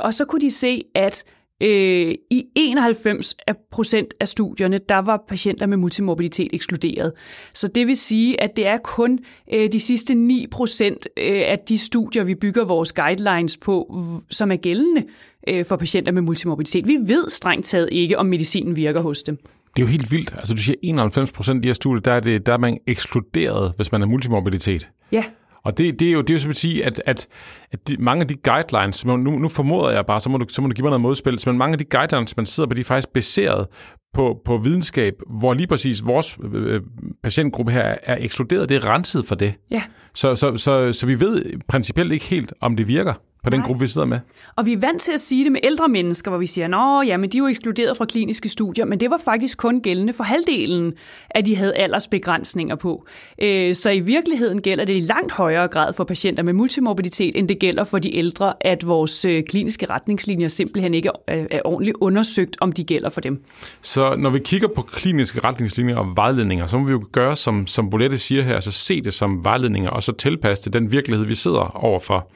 Og 0.01 0.15
så 0.15 0.25
kunne 0.25 0.41
de 0.41 0.51
se, 0.51 0.85
at 0.95 1.25
Øh, 1.63 2.15
I 2.31 2.45
91 2.55 3.37
procent 3.71 4.15
af 4.21 4.29
studierne, 4.29 4.79
der 4.89 4.99
var 4.99 5.25
patienter 5.29 5.67
med 5.67 5.77
multimorbiditet 5.77 6.49
ekskluderet. 6.53 7.13
Så 7.55 7.69
det 7.69 7.87
vil 7.87 7.97
sige, 7.97 8.43
at 8.43 8.57
det 8.57 8.67
er 8.67 8.79
kun 8.79 9.19
øh, 9.53 9.73
de 9.73 9.81
sidste 9.81 10.15
9 10.15 10.47
procent 10.51 11.09
øh, 11.17 11.43
af 11.47 11.59
de 11.69 11.79
studier, 11.79 12.25
vi 12.25 12.35
bygger 12.35 12.65
vores 12.65 12.93
guidelines 12.93 13.57
på, 13.57 14.01
som 14.31 14.53
er 14.53 14.57
gældende 14.57 15.05
øh, 15.49 15.65
for 15.65 15.77
patienter 15.77 16.13
med 16.13 16.23
multimorbiditet. 16.23 16.87
Vi 16.87 16.97
ved 17.01 17.31
strengt 17.31 17.67
taget 17.67 17.89
ikke, 17.93 18.19
om 18.19 18.27
medicinen 18.27 18.77
virker 18.77 19.01
hos 19.01 19.23
dem. 19.23 19.37
Det 19.37 19.83
er 19.83 19.87
jo 19.87 19.91
helt 19.91 20.13
vildt. 20.13 20.35
Altså 20.37 20.55
du 20.55 20.61
siger 20.61 20.77
91 20.83 21.33
procent 21.33 21.57
af 21.57 21.63
de 21.63 21.69
her 21.69 21.75
studier, 21.75 22.01
der 22.01 22.13
er, 22.13 22.21
det, 22.21 22.47
der 22.47 22.53
er 22.53 22.59
man 22.59 22.79
ekskluderet, 22.87 23.73
hvis 23.77 23.93
man 23.93 24.03
er 24.03 24.07
multimorbiditet. 24.07 24.91
Ja. 25.13 25.25
Og 25.65 25.79
det, 25.79 26.01
det 26.01 26.09
er 26.09 26.13
jo 26.13 26.21
det 26.21 26.31
er 26.31 26.35
jo 26.35 26.39
som 26.39 26.51
at 26.51 26.57
sige, 26.57 26.85
at, 26.85 27.03
at, 27.07 27.27
at 27.73 27.89
de, 27.89 27.97
mange 27.99 28.21
af 28.21 28.29
de 28.29 28.35
guidelines, 28.35 29.07
nu, 29.07 29.17
nu 29.17 29.49
formoder 29.49 29.91
jeg 29.91 30.07
bare, 30.07 30.21
så 30.21 30.31
må, 30.31 30.39
du, 30.39 30.47
så 30.49 30.63
må 30.63 30.69
du 30.69 30.75
give 30.75 30.83
mig 30.83 30.91
noget 30.91 31.01
modspil, 31.01 31.39
men 31.47 31.59
mange 31.59 31.73
af 31.73 31.79
de 31.79 31.85
guidelines, 31.85 32.37
man 32.37 32.47
sidder 32.47 32.69
på, 32.69 32.75
de 32.75 32.81
er 32.81 32.85
faktisk 32.85 33.13
baseret 33.13 33.67
på, 34.15 34.41
på 34.45 34.57
videnskab, 34.59 35.15
hvor 35.27 35.55
lige 35.55 35.67
præcis 35.67 36.07
vores 36.07 36.39
øh, 36.55 36.81
patientgruppe 37.23 37.73
her 37.73 37.95
er 38.03 38.17
ekskluderet, 38.21 38.69
det 38.69 38.77
er 38.77 38.91
renset 38.91 39.27
for 39.27 39.35
det. 39.35 39.55
Ja. 39.71 39.83
Så, 40.15 40.35
så, 40.35 40.57
så, 40.57 40.93
så 40.93 41.07
vi 41.07 41.21
ved 41.21 41.45
principielt 41.69 42.13
ikke 42.13 42.25
helt, 42.25 42.53
om 42.61 42.77
det 42.77 42.89
virker 42.89 43.15
på 43.45 43.51
den 43.51 43.61
Nej. 43.61 43.67
gruppe, 43.67 43.81
vi 43.81 43.87
sidder 43.87 44.07
med. 44.07 44.19
Og 44.57 44.67
vi 44.67 44.73
er 44.73 44.79
vant 44.79 45.01
til 45.01 45.13
at 45.13 45.21
sige 45.21 45.45
det 45.45 45.53
med 45.53 45.61
ældre 45.63 45.89
mennesker, 45.89 46.31
hvor 46.31 46.39
vi 46.39 46.47
siger, 46.47 46.69
nå, 46.69 47.03
ja, 47.03 47.17
men 47.17 47.31
de 47.31 47.37
er 47.37 47.39
jo 47.39 47.47
ekskluderet 47.47 47.97
fra 47.97 48.05
kliniske 48.05 48.49
studier, 48.49 48.85
men 48.85 49.01
det 49.01 49.11
var 49.11 49.21
faktisk 49.25 49.59
kun 49.59 49.81
gældende 49.81 50.13
for 50.13 50.25
halvdelen, 50.25 50.93
at 51.31 51.47
de 51.47 51.57
havde 51.57 51.75
aldersbegrænsninger 51.75 52.77
på. 52.77 53.07
Øh, 53.43 53.75
så 53.75 53.91
i 53.91 54.01
virkeligheden 54.01 54.63
gælder 54.63 54.85
det 54.85 54.97
i 54.97 55.01
langt 55.01 55.33
højere 55.33 55.69
grad 55.69 55.93
for 55.93 56.05
patienter 56.05 56.43
med 56.43 56.53
multimorbiditet, 56.53 57.37
end 57.37 57.49
det 57.49 57.59
gælder 57.59 57.85
for 57.85 57.99
de 57.99 58.17
ældre, 58.17 58.55
at 58.61 58.87
vores 58.87 59.25
øh, 59.25 59.43
kliniske 59.43 59.87
retningslinjer 59.91 60.49
simpelthen 60.49 60.95
ikke 60.95 61.11
er 61.29 61.61
ordentligt 61.65 61.97
undersøgt, 62.01 62.57
om 62.61 62.73
de 62.73 62.85
gælder 62.85 63.11
for 63.11 63.21
dem. 63.21 63.45
Så 63.83 64.15
når 64.19 64.31
vi 64.31 64.39
kigger 64.39 64.69
på 64.69 64.83
kliniske 64.83 65.41
retningslinjer 65.41 65.97
og 65.97 66.13
vejledninger, 66.17 66.67
så 66.67 66.79
må 66.79 66.85
vi 66.85 66.93
jo 66.93 67.05
gøre, 67.13 67.37
som, 67.37 67.67
som 67.67 67.91
Bolette 67.91 68.19
siger 68.19 68.43
her, 68.43 68.55
altså 68.55 68.73
se 68.73 69.01
det 69.01 69.13
som 69.13 69.45
vejledninger, 69.45 69.91
og 69.91 70.03
så 70.03 70.13
tilpasse 70.13 70.65
det 70.65 70.73
den 70.73 70.93
virkelighed, 70.93 71.27
vi 71.27 71.35
sidder 71.35 71.85
overfor. 71.85 72.31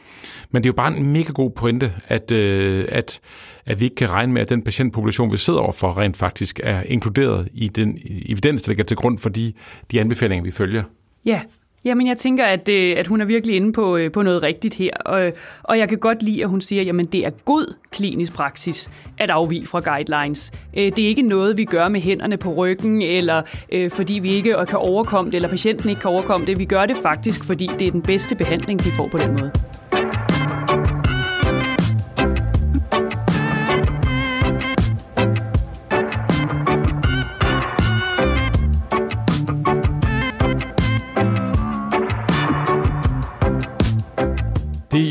Men 0.50 0.62
det 0.62 0.68
er 0.68 0.70
jo 0.70 0.76
bare 0.76 0.96
en 0.96 0.97
en 0.98 1.12
mega 1.12 1.32
god 1.32 1.50
pointe, 1.50 1.92
at, 2.08 2.32
øh, 2.32 2.84
at, 2.88 3.20
at 3.66 3.80
vi 3.80 3.84
ikke 3.84 3.96
kan 3.96 4.10
regne 4.10 4.32
med, 4.32 4.42
at 4.42 4.48
den 4.48 4.62
patientpopulation, 4.62 5.32
vi 5.32 5.36
sidder 5.36 5.60
overfor, 5.60 5.98
rent 5.98 6.16
faktisk 6.16 6.60
er 6.62 6.82
inkluderet 6.82 7.48
i 7.52 7.68
den 7.68 7.98
evidens, 8.28 8.62
der 8.62 8.70
ligger 8.70 8.84
til 8.84 8.96
grund 8.96 9.18
for 9.18 9.28
de, 9.28 9.52
de 9.90 10.00
anbefalinger, 10.00 10.44
vi 10.44 10.50
følger. 10.50 10.82
Ja, 11.24 11.40
Jamen, 11.84 12.06
jeg 12.06 12.16
tænker, 12.16 12.44
at, 12.44 12.68
øh, 12.68 12.96
at 12.98 13.06
hun 13.06 13.20
er 13.20 13.24
virkelig 13.24 13.56
inde 13.56 13.72
på, 13.72 13.96
øh, 13.96 14.12
på 14.12 14.22
noget 14.22 14.42
rigtigt 14.42 14.74
her. 14.74 14.90
Og, 15.04 15.32
og 15.62 15.78
jeg 15.78 15.88
kan 15.88 15.98
godt 15.98 16.22
lide, 16.22 16.42
at 16.42 16.48
hun 16.48 16.60
siger, 16.60 17.00
at 17.00 17.12
det 17.12 17.26
er 17.26 17.30
god 17.44 17.74
klinisk 17.90 18.34
praksis 18.34 18.90
at 19.18 19.30
afvige 19.30 19.66
fra 19.66 19.80
guidelines. 19.80 20.52
Øh, 20.76 20.84
det 20.84 20.98
er 20.98 21.08
ikke 21.08 21.22
noget, 21.22 21.56
vi 21.56 21.64
gør 21.64 21.88
med 21.88 22.00
hænderne 22.00 22.36
på 22.36 22.54
ryggen, 22.54 23.02
eller 23.02 23.42
fordi 23.92 24.18
vi 24.18 24.30
ikke 24.30 24.56
kan 24.68 24.78
overkomme 24.78 25.30
det, 25.30 25.36
eller 25.36 25.48
patienten 25.48 25.90
ikke 25.90 26.00
kan 26.00 26.10
overkomme 26.10 26.46
det. 26.46 26.58
Vi 26.58 26.64
gør 26.64 26.86
det 26.86 26.96
faktisk, 26.96 27.44
fordi 27.44 27.68
det 27.78 27.86
er 27.86 27.90
den 27.90 28.02
bedste 28.02 28.34
behandling, 28.34 28.84
de 28.84 28.90
får 28.96 29.08
på 29.08 29.18
den 29.18 29.30
måde. 29.30 29.67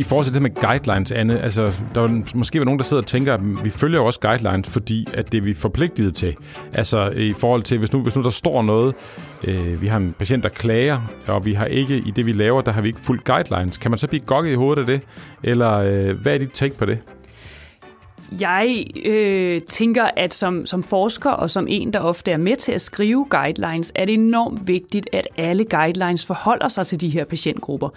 Forhold 0.08 0.26
til 0.26 0.34
det 0.34 0.42
med 0.42 0.56
guidelines, 0.56 1.12
Anne, 1.12 1.40
altså, 1.40 1.82
der 1.96 2.02
er 2.04 2.22
måske 2.36 2.66
nogen, 2.66 2.80
der 2.80 2.84
sidder 2.84 3.04
og 3.04 3.08
tænker, 3.08 3.34
at 3.34 3.42
vi 3.64 3.70
følger 3.70 4.00
jo 4.00 4.06
også 4.06 4.20
guidelines, 4.20 4.70
fordi 4.70 5.08
at 5.14 5.32
det 5.32 5.38
er 5.38 5.42
vi 5.42 5.54
forpligtet 5.54 6.16
til. 6.16 6.36
Altså 6.74 7.10
i 7.10 7.34
forhold 7.34 7.64
til, 7.64 7.78
hvis 7.78 7.94
nu, 7.94 8.02
hvis 8.02 8.16
nu 8.16 8.24
der 8.24 8.30
står 8.30 8.62
noget, 8.62 8.96
øh, 9.44 9.82
vi 9.82 9.88
har 9.88 9.98
en 9.98 10.16
patient, 10.20 10.44
der 10.44 10.50
klager, 10.50 11.02
og 11.28 11.46
vi 11.46 11.54
har 11.54 11.66
ikke, 11.66 11.98
i 11.98 12.12
det 12.12 12.26
vi 12.26 12.32
laver, 12.32 12.62
der 12.62 12.72
har 12.72 12.82
vi 12.82 12.88
ikke 12.88 13.00
fuldt 13.00 13.24
guidelines. 13.24 13.78
Kan 13.78 13.92
man 13.92 13.98
så 13.98 14.08
blive 14.08 14.22
gokket 14.22 14.52
i 14.52 14.56
hovedet 14.56 14.82
af 14.82 14.86
det? 14.86 15.02
Eller 15.44 15.72
øh, 15.74 16.22
hvad 16.22 16.34
er 16.34 16.38
dit 16.38 16.52
take 16.54 16.78
på 16.78 16.86
det? 16.86 17.00
Jeg 18.40 18.86
øh, 19.06 19.62
tænker, 19.62 20.10
at 20.18 20.34
som, 20.34 20.66
som 20.66 20.84
forsker 20.84 21.30
og 21.30 21.50
som 21.50 21.68
en, 21.70 21.94
der 21.94 22.00
ofte 22.00 22.32
er 22.32 22.38
med 22.38 22.56
til 22.56 22.72
at 22.72 22.82
skrive 22.82 23.26
guidelines, 23.30 23.92
er 23.96 24.06
det 24.06 24.14
enormt 24.14 24.68
vigtigt, 24.68 25.10
at 25.14 25.28
alle 25.38 25.66
guidelines 25.66 26.26
forholder 26.26 26.68
sig 26.68 26.88
til 26.88 27.02
de 27.02 27.10
her 27.10 27.26
patientgrupper. 27.26 27.90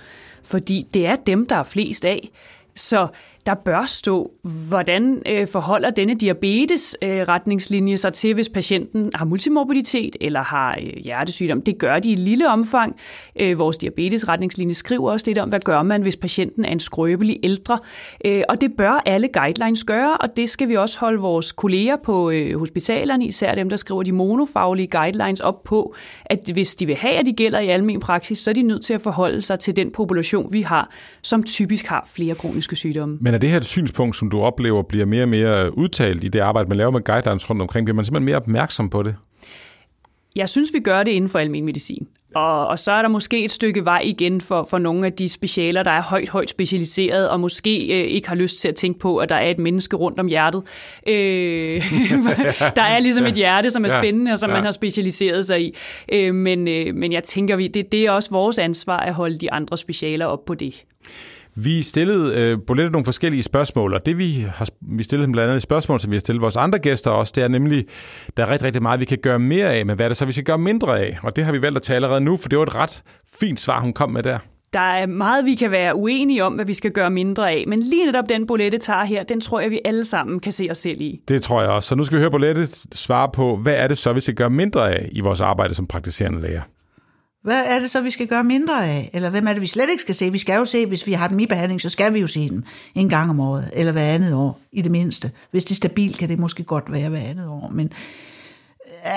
Fordi 0.43 0.87
det 0.95 1.07
er 1.07 1.17
dem, 1.17 1.47
der 1.47 1.57
er 1.57 1.63
flest 1.63 2.05
af. 2.05 2.31
Så 2.75 3.09
der 3.47 3.55
bør 3.55 3.85
stå, 3.87 4.31
hvordan 4.69 5.23
øh, 5.27 5.47
forholder 5.47 5.91
denne 5.91 6.15
diabetes-retningslinje 6.15 7.93
øh, 7.93 7.99
sig 7.99 8.13
til, 8.13 8.35
hvis 8.35 8.49
patienten 8.49 9.11
har 9.15 9.25
multimorbiditet 9.25 10.17
eller 10.21 10.43
har 10.43 10.79
øh, 10.83 11.03
hjertesygdom. 11.03 11.63
Det 11.63 11.79
gør 11.79 11.99
de 11.99 12.11
i 12.11 12.15
lille 12.15 12.49
omfang. 12.49 12.97
Øh, 13.41 13.59
vores 13.59 13.79
diabetes-retningslinje 13.79 14.75
skriver 14.75 15.11
også 15.13 15.27
lidt 15.27 15.39
om, 15.39 15.49
hvad 15.49 15.61
gør 15.61 15.83
man, 15.83 16.03
hvis 16.03 16.17
patienten 16.17 16.65
er 16.65 16.69
en 16.69 16.81
skrøbelig 16.81 17.39
ældre. 17.43 17.79
Øh, 18.25 18.43
og 18.49 18.61
det 18.61 18.73
bør 18.79 19.03
alle 19.07 19.29
guidelines 19.29 19.85
gøre, 19.85 20.17
og 20.17 20.37
det 20.37 20.49
skal 20.49 20.69
vi 20.69 20.77
også 20.77 20.99
holde 21.01 21.19
vores 21.19 21.53
kolleger 21.53 21.97
på 21.97 22.31
øh, 22.31 22.59
hospitalerne, 22.59 23.27
især 23.27 23.55
dem, 23.55 23.71
der 23.71 23.77
skriver 23.77 24.03
de 24.03 24.13
monofaglige 24.13 24.87
guidelines 24.87 25.41
op 25.41 25.65
på, 25.65 25.95
at 26.25 26.51
hvis 26.53 26.77
de 26.77 26.87
vil 26.87 26.97
have, 26.97 27.15
at 27.15 27.27
de 27.27 27.33
gælder 27.33 27.59
i 27.59 27.69
almen 27.69 28.01
praksis, 28.01 28.39
så 28.39 28.51
er 28.51 28.55
de 28.55 28.63
nødt 28.63 28.85
til 28.85 28.95
at 28.95 29.01
forholde 29.01 29.43
sig 29.43 29.59
til 29.59 29.77
den 29.77 29.91
population, 29.93 30.53
vi 30.53 30.61
har, 30.61 30.91
som 31.23 31.43
typisk 31.43 31.87
har 31.87 32.09
flere 32.11 32.35
kroniske 32.35 32.77
sygdomme. 32.77 33.19
Men 33.21 33.30
er 33.35 33.39
det 33.39 33.51
her 33.51 33.57
et 33.57 33.65
synspunkt, 33.65 34.17
som 34.17 34.31
du 34.31 34.41
oplever 34.41 34.83
bliver 34.83 35.07
mere 35.07 35.23
og 35.23 35.29
mere 35.29 35.79
udtalt 35.79 36.25
i 36.25 36.29
det 36.29 36.41
arbejde, 36.41 36.69
man 36.69 36.79
laver 36.79 36.91
med 36.91 37.05
guidelines 37.05 37.51
rundt 37.51 37.63
omkring? 37.63 37.85
Bliver 37.85 37.97
man 37.97 38.05
simpelthen 38.05 38.25
mere 38.25 38.37
opmærksom 38.37 38.91
på 38.91 39.03
det? 39.03 39.15
Jeg 40.37 40.49
synes, 40.49 40.71
vi 40.75 40.81
gør 40.81 41.03
det 41.03 41.11
inden 41.11 41.31
for 41.31 41.39
almen 41.39 41.65
medicin. 41.65 42.09
Og, 42.35 42.67
og 42.67 42.79
så 42.79 42.93
er 42.93 43.03
der 43.03 43.09
måske 43.09 43.45
et 43.45 43.51
stykke 43.51 43.85
vej 43.85 44.03
igen 44.05 44.41
for, 44.41 44.67
for 44.71 44.79
nogle 44.79 45.07
af 45.07 45.13
de 45.13 45.29
specialer, 45.29 45.83
der 45.83 45.91
er 45.91 46.03
højt, 46.03 46.29
højt 46.29 46.51
specialiseret, 46.51 47.29
og 47.29 47.41
måske 47.41 48.01
øh, 48.01 48.11
ikke 48.11 48.29
har 48.29 48.37
lyst 48.37 48.61
til 48.61 48.69
at 48.69 48.75
tænke 48.75 48.99
på, 48.99 49.17
at 49.17 49.29
der 49.29 49.35
er 49.35 49.51
et 49.51 49.59
menneske 49.59 49.97
rundt 49.97 50.21
om 50.21 50.27
hjertet. 50.27 50.63
Øh, 51.07 51.15
der 52.77 52.83
er 52.83 52.99
ligesom 52.99 53.27
et 53.27 53.35
hjerte, 53.35 53.71
som 53.71 53.85
er 53.85 53.89
spændende, 53.89 54.33
og 54.33 54.39
som 54.39 54.51
ja. 54.51 54.57
man 54.57 54.65
har 54.65 54.71
specialiseret 54.71 55.47
sig 55.47 55.63
i. 55.63 55.77
Øh, 56.13 56.35
men, 56.35 56.69
øh, 56.69 56.95
men 56.95 57.13
jeg 57.13 57.25
tænker, 57.25 57.57
vi, 57.57 57.69
det, 57.69 57.93
det 57.93 58.07
er 58.07 58.11
også 58.11 58.31
vores 58.31 58.59
ansvar 58.59 58.99
at 58.99 59.15
holde 59.15 59.39
de 59.39 59.53
andre 59.53 59.77
specialer 59.77 60.27
op 60.27 60.45
på 60.45 60.55
det. 60.55 60.85
Vi 61.57 61.83
stillede 61.83 62.37
øh, 62.37 62.59
Bolette 62.67 62.93
nogle 62.93 63.05
forskellige 63.05 63.43
spørgsmål, 63.43 63.95
og 63.95 64.07
det 64.07 64.19
vi 64.19 64.47
har 64.55 64.69
vi 64.81 65.03
stillet 65.03 65.33
blandt 65.33 65.45
andet 65.45 65.57
et 65.57 65.63
spørgsmål, 65.63 66.01
som 66.01 66.11
vi 66.11 66.17
har 66.17 66.21
stillet 66.21 66.43
vores 66.43 66.57
andre 66.57 66.79
gæster 66.79 67.11
også, 67.11 67.33
det 67.37 67.45
er 67.45 67.49
nemlig, 67.49 67.85
der 68.37 68.43
er 68.43 68.51
rigtig, 68.51 68.67
rigtig 68.67 68.83
meget, 68.83 69.01
vi 69.01 69.05
kan 69.05 69.19
gøre 69.23 69.39
mere 69.39 69.75
af, 69.75 69.87
men 69.87 69.97
hvad 69.97 70.07
er 70.07 70.09
det 70.09 70.17
så, 70.17 70.25
vi 70.25 70.33
skal 70.33 70.45
gøre 70.45 70.59
mindre 70.59 71.01
af? 71.01 71.19
Og 71.23 71.37
det 71.37 71.45
har 71.45 71.53
vi 71.53 71.63
valgt 71.63 71.77
at 71.77 71.83
tage 71.83 71.95
allerede 71.95 72.21
nu, 72.21 72.37
for 72.37 72.49
det 72.49 72.59
var 72.59 72.65
et 72.65 72.77
ret 72.77 73.03
fint 73.41 73.61
svar, 73.61 73.81
hun 73.81 73.93
kom 73.93 74.11
med 74.11 74.23
der. 74.23 74.39
Der 74.73 74.81
er 74.81 75.07
meget, 75.07 75.45
vi 75.45 75.55
kan 75.55 75.71
være 75.71 75.95
uenige 75.95 76.45
om, 76.45 76.53
hvad 76.53 76.65
vi 76.65 76.75
skal 76.75 76.91
gøre 76.91 77.11
mindre 77.11 77.51
af, 77.51 77.65
men 77.69 77.81
lige 77.81 78.07
netop 78.07 78.25
den 78.29 78.47
Bolette 78.47 78.79
tager 78.79 79.05
her, 79.05 79.23
den 79.23 79.41
tror 79.41 79.61
jeg, 79.61 79.71
vi 79.71 79.81
alle 79.85 80.05
sammen 80.05 80.41
kan 80.41 80.53
se 80.53 80.69
os 80.71 80.79
selv 80.79 81.01
i. 81.01 81.21
Det 81.29 81.43
tror 81.43 81.63
jeg 81.63 81.71
også. 81.71 81.89
Så 81.89 81.95
nu 81.95 82.05
skal 82.05 82.19
vi 82.19 82.23
høre 82.23 82.31
Bolette 82.31 82.67
svare 82.93 83.29
på, 83.35 83.57
hvad 83.57 83.75
er 83.75 83.89
det 83.89 83.99
så, 83.99 84.13
vi 84.13 84.21
skal 84.21 84.35
gøre 84.35 84.51
mindre 84.51 84.91
af 84.91 85.09
i 85.13 85.21
vores 85.21 85.41
arbejde 85.41 85.75
som 85.75 85.87
praktiserende 85.87 86.41
læger? 86.41 86.63
Hvad 87.43 87.65
er 87.67 87.79
det 87.79 87.91
så, 87.91 88.01
vi 88.01 88.11
skal 88.11 88.27
gøre 88.27 88.45
mindre 88.45 88.87
af? 88.87 89.11
Eller 89.13 89.31
hvem 89.31 89.47
er 89.47 89.53
det, 89.53 89.63
vi 89.63 89.67
slet 89.67 89.91
ikke 89.91 90.01
skal 90.01 90.15
se? 90.15 90.33
Vi 90.33 90.39
skal 90.39 90.55
jo 90.55 90.65
se, 90.65 90.87
hvis 90.87 91.07
vi 91.07 91.13
har 91.13 91.29
dem 91.29 91.39
i 91.39 91.47
behandling, 91.47 91.81
så 91.81 91.89
skal 91.89 92.15
vi 92.15 92.21
jo 92.21 92.27
se 92.27 92.51
dem 92.51 92.65
en 92.95 93.09
gang 93.09 93.31
om 93.31 93.41
året, 93.41 93.71
eller 93.73 93.93
hver 93.93 94.15
andet 94.15 94.35
år, 94.35 94.61
i 94.73 94.83
det 94.83 94.93
mindste. 94.93 95.31
Hvis 95.51 95.65
det 95.65 95.71
er 95.71 95.77
stabilt, 95.77 96.19
kan 96.19 96.29
det 96.29 96.39
måske 96.39 96.65
godt 96.65 96.93
være 96.93 97.09
hver 97.09 97.21
andet 97.21 97.49
år, 97.49 97.71
men 97.75 97.93
øh, 99.07 99.13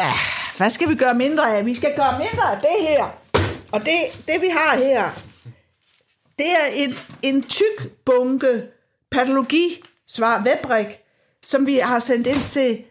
hvad 0.58 0.70
skal 0.70 0.90
vi 0.90 0.96
gøre 0.96 1.14
mindre 1.14 1.58
af? 1.58 1.66
Vi 1.66 1.76
skal 1.76 1.96
gøre 1.96 2.20
mindre 2.20 2.52
af 2.52 2.58
det 2.62 2.88
her. 2.88 3.06
Og 3.72 3.80
det, 3.80 4.26
det 4.28 4.42
vi 4.42 4.48
har 4.48 4.78
her, 4.78 5.10
det 6.38 6.46
er 6.46 6.68
en, 6.74 6.94
en 7.22 7.44
tyk 7.44 7.92
bunke 8.06 8.64
patologi, 9.12 9.84
svar 10.08 10.44
webrik, 10.46 10.88
som 11.46 11.68
vi 11.68 11.76
har 11.76 12.00
sendt 12.00 12.28
ind 12.28 12.44
til 12.48 12.84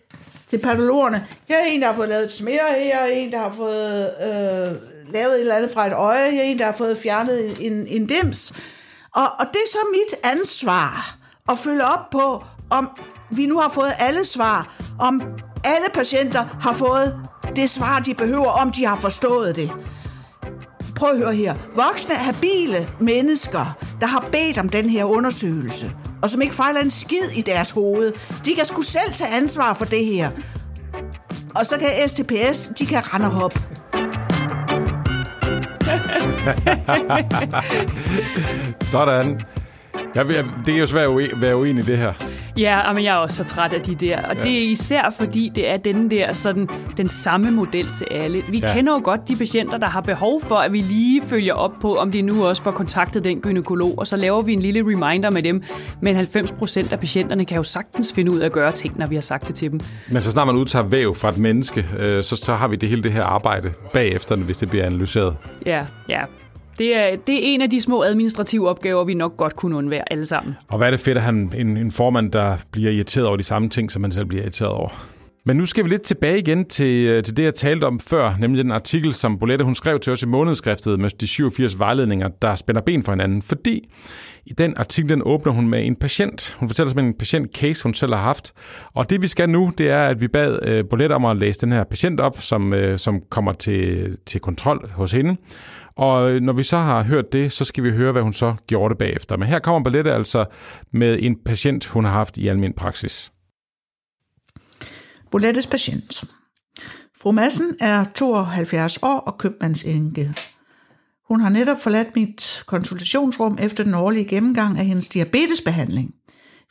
til 0.47 0.59
patologerne. 0.59 1.27
Her 1.49 1.57
er 1.57 1.65
en, 1.65 1.81
der 1.81 1.87
har 1.87 1.95
fået 1.95 2.09
lavet 2.09 2.25
et 2.25 2.33
smere, 2.33 2.61
her 2.85 2.99
er 2.99 3.07
en, 3.07 3.33
der 3.33 3.39
har 3.39 3.53
fået 3.53 4.11
øh, 4.21 4.92
lavet 5.12 5.35
et 5.35 5.40
eller 5.40 5.54
andet 5.54 5.71
fra 5.71 5.87
et 5.87 5.92
øje, 5.92 6.19
jeg 6.19 6.38
er 6.38 6.42
en, 6.42 6.59
der 6.59 6.64
har 6.64 6.73
fået 6.73 6.99
fjernet 6.99 7.66
en, 7.66 7.87
en 7.87 8.07
dims. 8.07 8.52
Og, 9.14 9.23
og 9.38 9.47
det 9.47 9.57
er 9.57 9.71
så 9.73 9.78
mit 9.92 10.33
ansvar 10.33 11.16
at 11.49 11.59
følge 11.59 11.85
op 11.85 12.11
på, 12.11 12.45
om 12.71 12.90
vi 13.31 13.47
nu 13.47 13.59
har 13.59 13.69
fået 13.69 13.92
alle 13.99 14.25
svar, 14.25 14.75
om 15.00 15.23
alle 15.64 15.87
patienter 15.95 16.45
har 16.61 16.73
fået 16.73 17.21
det 17.57 17.71
svar, 17.71 17.99
de 17.99 18.14
behøver, 18.14 18.49
om 18.49 18.73
de 18.73 18.87
har 18.87 18.97
forstået 18.97 19.57
det. 19.57 19.73
Prøv 20.97 21.11
at 21.11 21.19
høre 21.19 21.35
her. 21.35 21.54
Voksne, 21.75 22.14
habile 22.14 22.88
mennesker, 23.00 23.76
der 24.00 24.07
har 24.07 24.28
bedt 24.33 24.59
om 24.59 24.69
den 24.69 24.90
her 24.90 25.04
undersøgelse, 25.04 25.90
og 26.23 26.31
som 26.31 26.42
ikke 26.42 26.54
fejler 26.54 26.81
en 26.81 26.90
skid 26.90 27.31
i 27.37 27.40
deres 27.40 27.71
hoved, 27.71 28.12
de 28.45 28.54
kan 28.54 28.64
sgu 28.64 28.83
selv 28.83 29.14
tage 29.14 29.35
ansvar 29.35 29.75
for 29.75 29.85
det 29.85 30.04
her. 30.04 30.31
Og 31.54 31.66
så 31.66 31.78
kan 31.78 32.09
STPS, 32.09 32.71
de 32.78 32.87
kan 32.87 33.14
rende 33.14 33.26
og 33.26 33.33
hoppe. 33.33 33.61
Sådan. 38.81 39.41
Jeg, 40.14 40.29
vil- 40.29 40.45
det 40.67 40.75
er 40.75 40.79
jo 40.79 40.87
svært 40.87 41.09
at 41.09 41.41
være 41.41 41.57
uenig 41.57 41.83
i 41.85 41.87
det 41.87 41.99
her. 41.99 42.12
Ja, 42.59 42.92
men 42.92 43.04
jeg 43.04 43.12
er 43.14 43.18
også 43.18 43.37
så 43.37 43.44
træt 43.44 43.73
af 43.73 43.80
de 43.80 43.94
der. 43.94 44.23
Og 44.28 44.37
ja. 44.37 44.42
det 44.42 44.59
er 44.59 44.71
især 44.71 45.14
fordi, 45.18 45.52
det 45.54 45.68
er 45.71 45.76
den 45.76 46.11
der 46.11 46.32
sådan, 46.32 46.68
den 46.97 47.09
samme 47.09 47.50
model 47.50 47.87
til 47.87 48.06
alle. 48.11 48.42
Vi 48.50 48.59
Ja. 48.59 48.75
kender 48.75 48.92
jo 48.92 49.00
godt 49.04 49.28
de 49.28 49.37
patienter, 49.37 49.78
der 49.78 49.87
har 49.87 50.00
behov 50.00 50.42
for, 50.42 50.56
at 50.56 50.73
vi 50.73 50.80
lige 50.80 51.23
følger 51.23 51.54
op 51.54 51.73
på, 51.80 51.94
om 51.97 52.11
de 52.11 52.23
nu 52.23 52.47
også 52.47 52.62
får 52.62 52.71
kontaktet 52.71 53.25
den 53.25 53.40
gynekolog, 53.40 53.94
og 53.99 54.06
så 54.06 54.16
laver 54.16 54.42
vi 54.42 54.52
en 54.52 54.59
lille 54.61 54.80
reminder 54.80 55.30
med 55.30 55.42
dem. 55.42 55.62
Men 56.00 56.14
90 56.16 56.52
procent 56.52 56.92
af 56.92 57.00
patienterne 57.00 57.44
kan 57.44 57.56
jo 57.56 57.62
sagtens 57.62 58.12
finde 58.12 58.32
ud 58.32 58.38
af 58.38 58.47
at 58.47 58.52
gøre 58.52 58.73
ting, 58.73 58.99
når 58.99 59.06
vi 59.06 59.14
har 59.14 59.23
sagt 59.23 59.47
det 59.49 59.54
til 59.54 59.71
dem. 59.71 59.80
Men 60.11 60.23
så 60.23 60.30
snart 60.30 60.47
man 60.47 60.56
udtager 60.56 60.85
væv 60.85 61.14
fra 61.14 61.28
et 61.28 61.38
menneske, 61.38 61.87
øh, 61.99 62.25
så, 62.25 62.37
så 62.37 62.54
har 62.54 62.68
vi 62.68 62.76
det 62.76 62.88
hele 62.88 63.02
det 63.02 63.12
her 63.12 63.25
arbejde 63.25 63.73
bagefter, 63.92 64.37
hvis 64.37 64.56
det 64.56 64.71
bliver 64.71 64.87
analyseret. 64.87 65.37
Ja, 65.66 65.87
ja. 66.09 66.21
Det 66.79 66.97
er, 66.97 67.17
det 67.26 67.35
er 67.35 67.55
en 67.55 67.62
af 67.62 67.71
de 67.71 67.81
små 67.81 68.02
administrative 68.02 68.69
opgaver, 68.69 69.05
vi 69.05 69.14
nok 69.14 69.37
godt 69.37 69.57
kunne 69.57 69.76
undvære 69.76 70.02
alle 70.11 70.25
sammen. 70.25 70.55
Og 70.69 70.79
hvad 70.79 70.87
er 70.87 70.91
det 70.91 71.00
fedt 71.00 71.19
at 71.19 71.25
han 71.25 71.35
en, 71.35 71.67
en, 71.67 71.76
en 71.76 71.93
formand, 71.93 72.33
der 72.33 72.57
bliver 72.71 72.91
irriteret 72.91 73.26
over 73.26 73.37
de 73.37 73.43
samme 73.43 73.69
ting, 73.69 73.93
som 73.93 74.02
man 74.02 74.11
selv 74.11 74.26
bliver 74.26 74.43
irriteret 74.43 74.71
over. 74.71 74.88
Men 75.45 75.57
nu 75.57 75.67
skal 75.67 75.85
vi 75.85 75.89
lidt 75.89 76.03
tilbage 76.03 76.39
igen 76.39 76.65
til, 76.65 77.07
øh, 77.07 77.23
til 77.23 77.37
det, 77.37 77.43
jeg 77.43 77.55
talte 77.55 77.85
om 77.85 78.01
før, 78.01 78.37
nemlig 78.41 78.65
den 78.65 78.73
artikel, 78.73 79.13
som 79.13 79.39
Bolette 79.39 79.65
hun 79.65 79.75
skrev 79.75 79.99
til 79.99 80.13
os 80.13 80.23
i 80.23 80.27
månedskriftet 80.27 81.01
med 81.01 81.11
de 81.11 81.27
87 81.27 81.79
vejledninger, 81.79 82.29
der 82.29 82.55
spænder 82.55 82.81
ben 82.81 83.03
for 83.03 83.13
hinanden. 83.13 83.43
Fordi 83.43 83.89
i 84.47 84.53
den 84.53 84.75
artikel, 84.77 85.11
den 85.11 85.23
åbner 85.25 85.53
hun 85.53 85.69
med 85.69 85.87
en 85.87 85.97
patient. 85.97 86.57
Hun 86.59 86.69
fortæller 86.69 86.93
om 86.93 87.05
en 87.05 87.15
patient-case, 87.15 87.83
hun 87.83 87.95
selv 87.95 88.15
har 88.15 88.23
haft. 88.23 88.53
Og 88.95 89.11
det 89.11 89.23
vi 89.23 89.27
skal 89.27 89.49
nu, 89.49 89.73
det 89.79 89.91
er, 89.91 90.03
at 90.03 90.21
vi 90.21 90.29
bad 90.29 90.59
øh, 90.63 90.85
Bolette 90.91 91.13
om 91.13 91.25
at 91.25 91.37
læse 91.37 91.61
den 91.61 91.73
her 91.73 91.85
patient 91.85 92.21
op, 92.21 92.41
som, 92.41 92.73
øh, 92.73 92.99
som 92.99 93.23
kommer 93.31 93.53
til, 93.53 94.17
til 94.27 94.41
kontrol 94.41 94.91
hos 94.91 95.13
hende. 95.13 95.37
Og 95.97 96.31
øh, 96.31 96.41
når 96.41 96.53
vi 96.53 96.63
så 96.63 96.77
har 96.77 97.03
hørt 97.03 97.33
det, 97.33 97.53
så 97.53 97.65
skal 97.65 97.85
vi 97.85 97.91
høre, 97.91 98.13
hvad 98.13 98.23
hun 98.23 98.33
så 98.33 98.55
gjorde 98.67 98.93
det 98.93 98.99
bagefter. 98.99 99.37
Men 99.37 99.49
her 99.49 99.59
kommer 99.59 99.83
Bolette 99.83 100.13
altså 100.13 100.45
med 100.93 101.19
en 101.21 101.37
patient, 101.45 101.87
hun 101.87 102.05
har 102.05 102.13
haft 102.13 102.39
i 102.39 102.49
almindelig 102.49 102.77
praksis. 102.77 103.33
Bolettes 105.33 105.67
patient. 105.67 106.25
Fru 107.21 107.33
Madsen 107.33 107.77
er 107.81 108.05
72 108.05 108.99
år 109.03 109.19
og 109.19 109.39
købmandsenke. 109.39 110.35
Hun 111.29 111.41
har 111.41 111.49
netop 111.49 111.81
forladt 111.81 112.17
mit 112.17 112.62
konsultationsrum 112.67 113.59
efter 113.61 113.85
den 113.85 113.95
årlige 113.95 114.25
gennemgang 114.25 114.79
af 114.79 114.85
hendes 114.85 115.09
diabetesbehandling. 115.09 116.15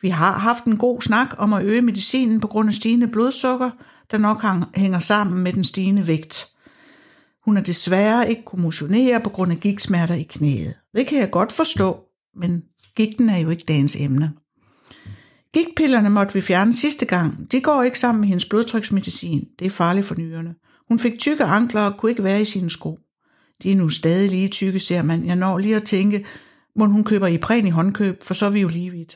Vi 0.01 0.09
har 0.09 0.39
haft 0.39 0.65
en 0.65 0.77
god 0.77 1.01
snak 1.01 1.27
om 1.37 1.53
at 1.53 1.65
øge 1.65 1.81
medicinen 1.81 2.39
på 2.39 2.47
grund 2.47 2.69
af 2.69 2.73
stigende 2.73 3.07
blodsukker, 3.07 3.69
der 4.11 4.17
nok 4.17 4.45
hænger 4.75 4.99
sammen 4.99 5.43
med 5.43 5.53
den 5.53 5.63
stigende 5.63 6.07
vægt. 6.07 6.47
Hun 7.45 7.57
er 7.57 7.61
desværre 7.61 8.29
ikke 8.29 8.43
kunne 8.45 8.61
motionere 8.61 9.19
på 9.19 9.29
grund 9.29 9.51
af 9.51 9.57
gigtsmerter 9.57 10.15
i 10.15 10.23
knæet. 10.23 10.73
Det 10.95 11.07
kan 11.07 11.19
jeg 11.19 11.31
godt 11.31 11.51
forstå, 11.51 11.99
men 12.35 12.61
gigten 12.95 13.29
er 13.29 13.37
jo 13.37 13.49
ikke 13.49 13.65
dagens 13.67 13.95
emne. 13.95 14.33
Gigtpillerne 15.53 16.09
måtte 16.09 16.33
vi 16.33 16.41
fjerne 16.41 16.73
sidste 16.73 17.05
gang. 17.05 17.51
De 17.51 17.61
går 17.61 17.83
ikke 17.83 17.99
sammen 17.99 18.19
med 18.19 18.27
hendes 18.27 18.45
blodtryksmedicin. 18.45 19.47
Det 19.59 19.67
er 19.67 19.71
farligt 19.71 20.05
for 20.05 20.15
nyrerne. 20.15 20.55
Hun 20.87 20.99
fik 20.99 21.19
tykke 21.19 21.43
ankler 21.43 21.81
og 21.81 21.97
kunne 21.97 22.09
ikke 22.09 22.23
være 22.23 22.41
i 22.41 22.45
sine 22.45 22.69
sko. 22.69 22.99
De 23.63 23.71
er 23.71 23.75
nu 23.75 23.89
stadig 23.89 24.29
lige 24.29 24.47
tykke, 24.47 24.79
ser 24.79 25.01
man. 25.01 25.25
Jeg 25.25 25.35
når 25.35 25.57
lige 25.57 25.75
at 25.75 25.83
tænke, 25.83 26.25
må 26.75 26.85
hun 26.85 27.03
køber 27.03 27.27
i 27.27 27.37
præn 27.37 27.67
i 27.67 27.69
håndkøb, 27.69 28.23
for 28.23 28.33
så 28.33 28.45
er 28.45 28.49
vi 28.49 28.61
jo 28.61 28.67
lige 28.67 28.91
vidt. 28.91 29.15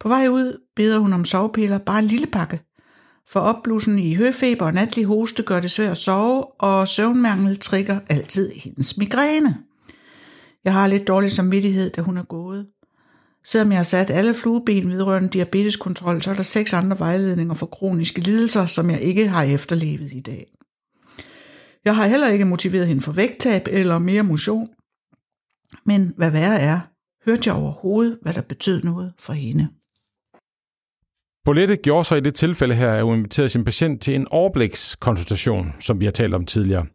På 0.00 0.08
vej 0.08 0.28
ud 0.28 0.58
beder 0.76 0.98
hun 0.98 1.12
om 1.12 1.24
sovepiller, 1.24 1.78
bare 1.78 1.98
en 1.98 2.04
lille 2.04 2.26
pakke. 2.26 2.60
For 3.28 3.40
opblussen 3.40 3.98
i 3.98 4.14
høfeber 4.14 4.66
og 4.66 4.74
natlig 4.74 5.04
hoste 5.04 5.42
gør 5.42 5.60
det 5.60 5.70
svært 5.70 5.90
at 5.90 5.96
sove, 5.96 6.44
og 6.60 6.88
søvnmangel 6.88 7.58
trigger 7.58 8.00
altid 8.08 8.52
hendes 8.52 8.96
migræne. 8.98 9.58
Jeg 10.64 10.72
har 10.72 10.86
lidt 10.86 11.08
dårlig 11.08 11.30
samvittighed, 11.30 11.90
da 11.90 12.00
hun 12.00 12.18
er 12.18 12.22
gået. 12.22 12.66
Selvom 13.44 13.70
jeg 13.70 13.78
har 13.78 13.84
sat 13.84 14.10
alle 14.10 14.34
flueben 14.34 14.92
vedrørende 14.92 15.28
diabeteskontrol, 15.28 16.22
så 16.22 16.30
er 16.30 16.34
der 16.34 16.42
seks 16.42 16.72
andre 16.72 16.98
vejledninger 16.98 17.54
for 17.54 17.66
kroniske 17.66 18.20
lidelser, 18.20 18.66
som 18.66 18.90
jeg 18.90 19.00
ikke 19.00 19.28
har 19.28 19.42
efterlevet 19.42 20.12
i 20.12 20.20
dag. 20.20 20.46
Jeg 21.84 21.96
har 21.96 22.06
heller 22.06 22.28
ikke 22.28 22.44
motiveret 22.44 22.86
hende 22.86 23.02
for 23.02 23.12
vægttab 23.12 23.62
eller 23.70 23.98
mere 23.98 24.22
motion. 24.22 24.68
Men 25.86 26.12
hvad 26.16 26.30
værre 26.30 26.58
er, 26.58 26.80
hørte 27.24 27.42
jeg 27.46 27.54
overhovedet, 27.54 28.18
hvad 28.22 28.32
der 28.32 28.40
betød 28.40 28.82
noget 28.82 29.12
for 29.18 29.32
hende. 29.32 29.68
Bolette 31.44 31.76
gjorde 31.76 32.04
så 32.04 32.14
i 32.14 32.20
det 32.20 32.34
tilfælde 32.34 32.74
her, 32.74 32.92
at 32.92 33.04
hun 33.04 33.16
inviterede 33.16 33.48
sin 33.48 33.64
patient 33.64 34.02
til 34.02 34.14
en 34.14 34.26
overblikskonsultation, 34.30 35.72
som 35.80 36.00
vi 36.00 36.04
har 36.04 36.12
talt 36.12 36.34
om 36.34 36.46
tidligere. 36.46 36.86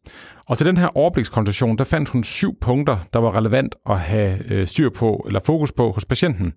Og 0.47 0.57
til 0.57 0.67
den 0.67 0.77
her 0.77 0.97
overblikskonsultation, 0.97 1.77
der 1.77 1.83
fandt 1.83 2.09
hun 2.09 2.23
syv 2.23 2.59
punkter, 2.61 2.99
der 3.13 3.19
var 3.19 3.35
relevant 3.35 3.75
at 3.89 3.99
have 3.99 4.51
øh, 4.51 4.67
styr 4.67 4.89
på 4.89 5.23
eller 5.27 5.39
fokus 5.45 5.71
på 5.71 5.91
hos 5.91 6.05
patienten. 6.05 6.53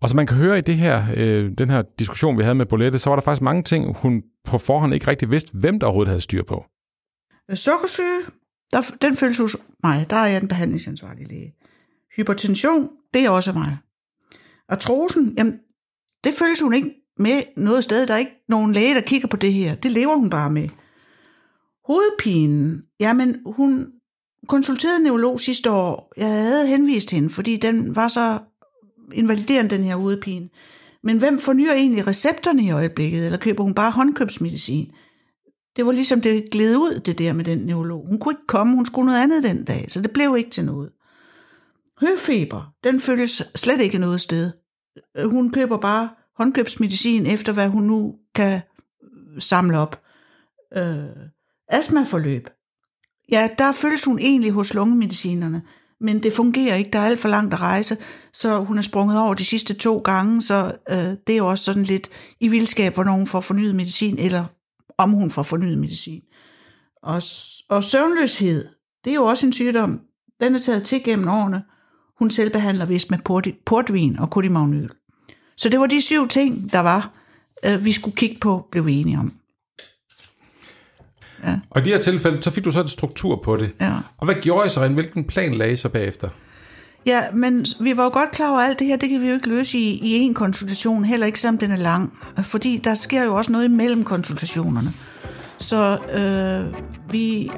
Og 0.00 0.08
som 0.08 0.16
man 0.16 0.26
kan 0.26 0.36
høre 0.36 0.58
i 0.58 0.60
det 0.60 0.74
her, 0.74 1.06
øh, 1.16 1.50
den 1.58 1.70
her 1.70 1.82
diskussion, 1.98 2.38
vi 2.38 2.42
havde 2.42 2.54
med 2.54 2.66
Bolette, 2.66 2.98
så 2.98 3.10
var 3.10 3.16
der 3.16 3.22
faktisk 3.22 3.42
mange 3.42 3.62
ting, 3.62 3.96
hun 3.96 4.22
på 4.44 4.58
forhånd 4.58 4.94
ikke 4.94 5.08
rigtig 5.08 5.30
vidste, 5.30 5.50
hvem 5.58 5.80
der 5.80 5.86
overhovedet 5.86 6.08
havde 6.08 6.20
styr 6.20 6.42
på. 6.42 6.64
Sukkersyge, 7.54 8.20
der, 8.72 8.80
den 9.02 9.16
føles 9.16 9.38
hos 9.38 9.56
mig. 9.84 10.06
Der 10.10 10.16
er 10.16 10.26
jeg 10.26 10.40
den 10.40 10.48
behandlingsansvarlige 10.48 11.28
læge. 11.28 11.54
Hypertension, 12.16 12.88
det 13.14 13.24
er 13.24 13.30
også 13.30 13.52
mig. 13.52 13.76
Artrosen, 14.68 15.34
jamen, 15.38 15.60
det 16.26 16.34
føles 16.34 16.60
hun 16.60 16.74
ikke 16.74 16.94
med 17.18 17.42
noget 17.56 17.84
sted. 17.84 18.06
Der 18.06 18.14
er 18.14 18.18
ikke 18.18 18.44
nogen 18.48 18.72
læge, 18.72 18.94
der 18.94 19.00
kigger 19.00 19.28
på 19.28 19.36
det 19.36 19.52
her. 19.52 19.74
Det 19.74 19.92
lever 19.92 20.16
hun 20.16 20.30
bare 20.30 20.50
med. 20.50 20.68
Hovedpinen, 21.84 22.82
jamen 23.00 23.36
hun 23.46 23.92
konsulterede 24.48 24.96
en 24.96 25.02
neurolog 25.02 25.40
sidste 25.40 25.70
år. 25.70 26.12
Jeg 26.16 26.28
havde 26.28 26.66
henvist 26.66 27.10
hende, 27.10 27.30
fordi 27.30 27.56
den 27.56 27.96
var 27.96 28.08
så 28.08 28.38
invaliderende, 29.12 29.70
den 29.70 29.84
her 29.84 29.96
hovedpine. 29.96 30.48
Men 31.02 31.18
hvem 31.18 31.38
fornyer 31.38 31.72
egentlig 31.72 32.06
recepterne 32.06 32.62
i 32.62 32.70
øjeblikket, 32.70 33.24
eller 33.24 33.38
køber 33.38 33.64
hun 33.64 33.74
bare 33.74 33.90
håndkøbsmedicin? 33.90 34.90
Det 35.76 35.86
var 35.86 35.92
ligesom 35.92 36.20
det 36.20 36.50
gled 36.50 36.76
ud, 36.76 37.00
det 37.00 37.18
der 37.18 37.32
med 37.32 37.44
den 37.44 37.58
neurolog. 37.58 38.06
Hun 38.06 38.18
kunne 38.18 38.32
ikke 38.32 38.46
komme, 38.46 38.74
hun 38.74 38.86
skulle 38.86 39.06
noget 39.06 39.22
andet 39.22 39.42
den 39.42 39.64
dag, 39.64 39.86
så 39.88 40.02
det 40.02 40.10
blev 40.10 40.36
ikke 40.38 40.50
til 40.50 40.64
noget. 40.64 40.90
Høfeber, 42.00 42.72
den 42.84 43.00
følges 43.00 43.42
slet 43.54 43.80
ikke 43.80 43.98
noget 43.98 44.20
sted. 44.20 44.50
Øh, 45.16 45.30
hun 45.30 45.52
køber 45.52 45.76
bare 45.76 46.08
håndkøbsmedicin 46.36 47.26
efter, 47.26 47.52
hvad 47.52 47.68
hun 47.68 47.82
nu 47.82 48.14
kan 48.34 48.60
øh, 49.02 49.40
samle 49.42 49.78
op. 49.78 50.02
Øh, 50.76 51.04
astmaforløb. 51.68 52.50
Ja, 53.32 53.48
der 53.58 53.72
følges 53.72 54.04
hun 54.04 54.18
egentlig 54.18 54.52
hos 54.52 54.74
lungemedicinerne, 54.74 55.62
men 56.00 56.22
det 56.22 56.32
fungerer 56.32 56.74
ikke. 56.74 56.90
Der 56.90 56.98
er 56.98 57.06
alt 57.06 57.18
for 57.18 57.28
langt 57.28 57.54
at 57.54 57.60
rejse, 57.60 57.96
så 58.32 58.58
hun 58.58 58.78
er 58.78 58.82
sprunget 58.82 59.20
over 59.20 59.34
de 59.34 59.44
sidste 59.44 59.74
to 59.74 59.98
gange, 59.98 60.42
så 60.42 60.76
øh, 60.90 60.96
det 60.96 61.32
er 61.32 61.36
jo 61.36 61.46
også 61.46 61.64
sådan 61.64 61.82
lidt 61.82 62.08
i 62.40 62.48
vildskab, 62.48 62.94
hvornår 62.94 63.12
hun 63.12 63.26
får 63.26 63.40
fornyet 63.40 63.74
medicin, 63.74 64.18
eller 64.18 64.44
om 64.98 65.10
hun 65.10 65.30
får 65.30 65.42
fornyet 65.42 65.78
medicin. 65.78 66.22
Og, 67.02 67.22
og 67.68 67.84
søvnløshed, 67.84 68.68
det 69.04 69.10
er 69.10 69.14
jo 69.14 69.24
også 69.24 69.46
en 69.46 69.52
sygdom. 69.52 70.00
Den 70.40 70.54
er 70.54 70.58
taget 70.58 70.82
til 70.82 71.04
gennem 71.04 71.28
årene. 71.28 71.62
Hun 72.18 72.30
selv 72.30 72.50
behandler 72.50 72.86
vist 72.86 73.10
med 73.10 73.18
port, 73.24 73.48
portvin 73.66 74.18
og 74.18 74.30
kodimagnyl. 74.30 74.88
Så 75.56 75.68
det 75.68 75.80
var 75.80 75.86
de 75.86 76.00
syv 76.00 76.28
ting, 76.28 76.72
der 76.72 76.80
var, 76.80 77.10
øh, 77.64 77.84
vi 77.84 77.92
skulle 77.92 78.16
kigge 78.16 78.36
på, 78.40 78.68
blev 78.70 78.86
vi 78.86 78.92
enige 78.92 79.18
om. 79.18 79.32
Og 81.70 81.80
i 81.80 81.84
de 81.84 81.90
her 81.90 81.98
tilfælde, 81.98 82.42
så 82.42 82.50
fik 82.50 82.64
du 82.64 82.70
så 82.70 82.80
et 82.80 82.90
struktur 82.90 83.40
på 83.44 83.56
det. 83.56 83.72
Ja. 83.80 83.92
Og 84.18 84.24
hvad 84.24 84.34
gjorde 84.34 84.66
I 84.66 84.70
så? 84.70 84.88
Hvilken 84.88 85.24
plan 85.24 85.54
lagde 85.54 85.72
I 85.72 85.76
så 85.76 85.88
bagefter? 85.88 86.28
Ja, 87.06 87.20
men 87.32 87.66
vi 87.80 87.96
var 87.96 88.04
jo 88.04 88.10
godt 88.10 88.30
klar 88.30 88.50
over, 88.50 88.60
alt 88.60 88.78
det 88.78 88.86
her, 88.86 88.96
det 88.96 89.08
kan 89.08 89.22
vi 89.22 89.28
jo 89.28 89.34
ikke 89.34 89.48
løse 89.48 89.78
i, 89.78 89.98
i 90.02 90.12
en 90.12 90.34
konsultation, 90.34 91.04
heller 91.04 91.26
ikke 91.26 91.40
selvom 91.40 91.58
den 91.58 91.70
er 91.70 91.76
lang, 91.76 92.18
fordi 92.42 92.80
der 92.84 92.94
sker 92.94 93.24
jo 93.24 93.34
også 93.34 93.52
noget 93.52 93.64
imellem 93.64 94.04
konsultationerne. 94.04 94.92
Så 95.58 95.98
øh, 96.14 96.82
vi, 97.12 97.50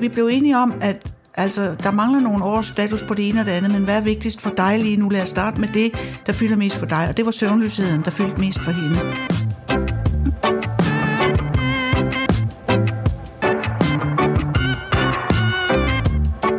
vi 0.00 0.08
blev 0.08 0.26
enige 0.26 0.58
om, 0.58 0.74
at 0.80 1.12
Altså, 1.38 1.76
der 1.82 1.90
mangler 1.90 2.20
nogle 2.20 2.44
års 2.44 2.66
status 2.66 3.02
på 3.02 3.14
det 3.14 3.28
ene 3.28 3.40
og 3.40 3.46
det 3.46 3.52
andet, 3.52 3.70
men 3.70 3.84
hvad 3.84 3.96
er 3.96 4.00
vigtigst 4.00 4.40
for 4.40 4.50
dig 4.56 4.78
lige 4.78 4.96
nu? 4.96 5.08
Lad 5.08 5.22
os 5.22 5.28
starte 5.28 5.60
med 5.60 5.68
det, 5.68 5.92
der 6.26 6.32
fylder 6.32 6.56
mest 6.56 6.76
for 6.76 6.86
dig, 6.86 7.06
og 7.08 7.16
det 7.16 7.24
var 7.24 7.30
søvnløsheden, 7.30 8.02
der 8.02 8.10
fyldte 8.10 8.40
mest 8.40 8.60
for 8.60 8.70
hende. 8.70 9.00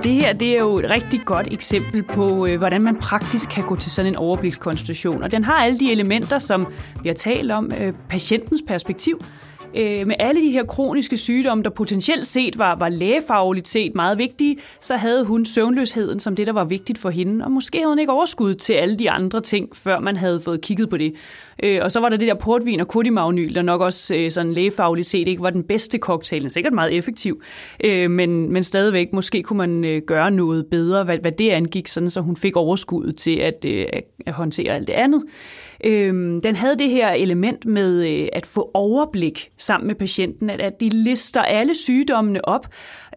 Det 0.03 0.15
her 0.15 0.33
det 0.33 0.53
er 0.53 0.59
jo 0.59 0.79
et 0.79 0.89
rigtig 0.89 1.21
godt 1.25 1.47
eksempel 1.51 2.03
på, 2.03 2.45
øh, 2.45 2.57
hvordan 2.57 2.83
man 2.83 2.95
praktisk 2.95 3.49
kan 3.49 3.63
gå 3.63 3.75
til 3.75 3.91
sådan 3.91 4.11
en 4.11 4.15
overblikskonstitution. 4.15 5.23
Og 5.23 5.31
den 5.31 5.43
har 5.43 5.53
alle 5.53 5.79
de 5.79 5.91
elementer, 5.91 6.37
som 6.37 6.67
vi 7.03 7.09
har 7.09 7.15
talt 7.15 7.51
om. 7.51 7.71
Øh, 7.81 7.93
patientens 8.09 8.63
perspektiv, 8.67 9.19
øh, 9.75 10.07
med 10.07 10.15
alle 10.19 10.41
de 10.41 10.51
her 10.51 10.63
kroniske 10.63 11.17
sygdomme, 11.17 11.63
der 11.63 11.69
potentielt 11.69 12.25
set 12.25 12.57
var, 12.57 12.75
var 12.75 12.89
lægefagligt 12.89 13.67
set 13.67 13.95
meget 13.95 14.17
vigtige, 14.17 14.57
så 14.81 14.95
havde 14.95 15.25
hun 15.25 15.45
søvnløsheden 15.45 16.19
som 16.19 16.35
det, 16.35 16.47
der 16.47 16.53
var 16.53 16.63
vigtigt 16.63 16.99
for 16.99 17.09
hende, 17.09 17.45
og 17.45 17.51
måske 17.51 17.77
havde 17.77 17.89
hun 17.89 17.99
ikke 17.99 18.11
overskud 18.11 18.55
til 18.55 18.73
alle 18.73 18.95
de 18.95 19.11
andre 19.11 19.41
ting, 19.41 19.75
før 19.75 19.99
man 19.99 20.15
havde 20.15 20.39
fået 20.39 20.61
kigget 20.61 20.89
på 20.89 20.97
det. 20.97 21.13
Øh, 21.63 21.79
og 21.81 21.91
så 21.91 21.99
var 21.99 22.09
der 22.09 22.17
det 22.17 22.27
der 22.27 22.33
portvin 22.33 22.79
og 22.79 22.87
kodimagnyl, 22.87 23.55
der 23.55 23.61
nok 23.61 23.81
også 23.81 24.15
øh, 24.15 24.31
sådan 24.31 24.53
lægefagligt 24.53 25.07
set 25.07 25.27
ikke 25.27 25.43
var 25.43 25.49
den 25.49 25.63
bedste 25.63 25.97
cocktail. 25.97 26.41
Den 26.41 26.49
sikkert 26.49 26.73
meget 26.73 26.93
effektiv, 26.93 27.41
øh, 27.83 28.11
men, 28.11 28.53
men 28.53 28.63
stadigvæk, 28.63 29.13
måske 29.13 29.43
kunne 29.43 29.57
man 29.57 29.85
øh, 29.85 30.01
gøre 30.07 30.31
noget 30.31 30.65
bedre, 30.71 31.03
hvad, 31.03 31.17
hvad 31.21 31.31
det 31.31 31.49
angik, 31.49 31.87
sådan, 31.87 32.09
så 32.09 32.21
hun 32.21 32.35
fik 32.35 32.55
overskud 32.55 33.11
til 33.11 33.35
at, 33.35 33.65
øh, 33.65 33.85
at 34.25 34.33
håndtere 34.33 34.73
alt 34.73 34.87
det 34.87 34.93
andet. 34.93 35.23
Øhm, 35.85 36.41
den 36.41 36.55
havde 36.55 36.77
det 36.79 36.89
her 36.89 37.09
element 37.09 37.65
med 37.65 38.09
øh, 38.09 38.27
at 38.33 38.45
få 38.45 38.71
overblik 38.73 39.51
sammen 39.57 39.87
med 39.87 39.95
patienten, 39.95 40.49
at, 40.49 40.61
at 40.61 40.81
de 40.81 40.89
lister 40.89 41.41
alle 41.41 41.75
sygdommene 41.75 42.47
op, 42.47 42.67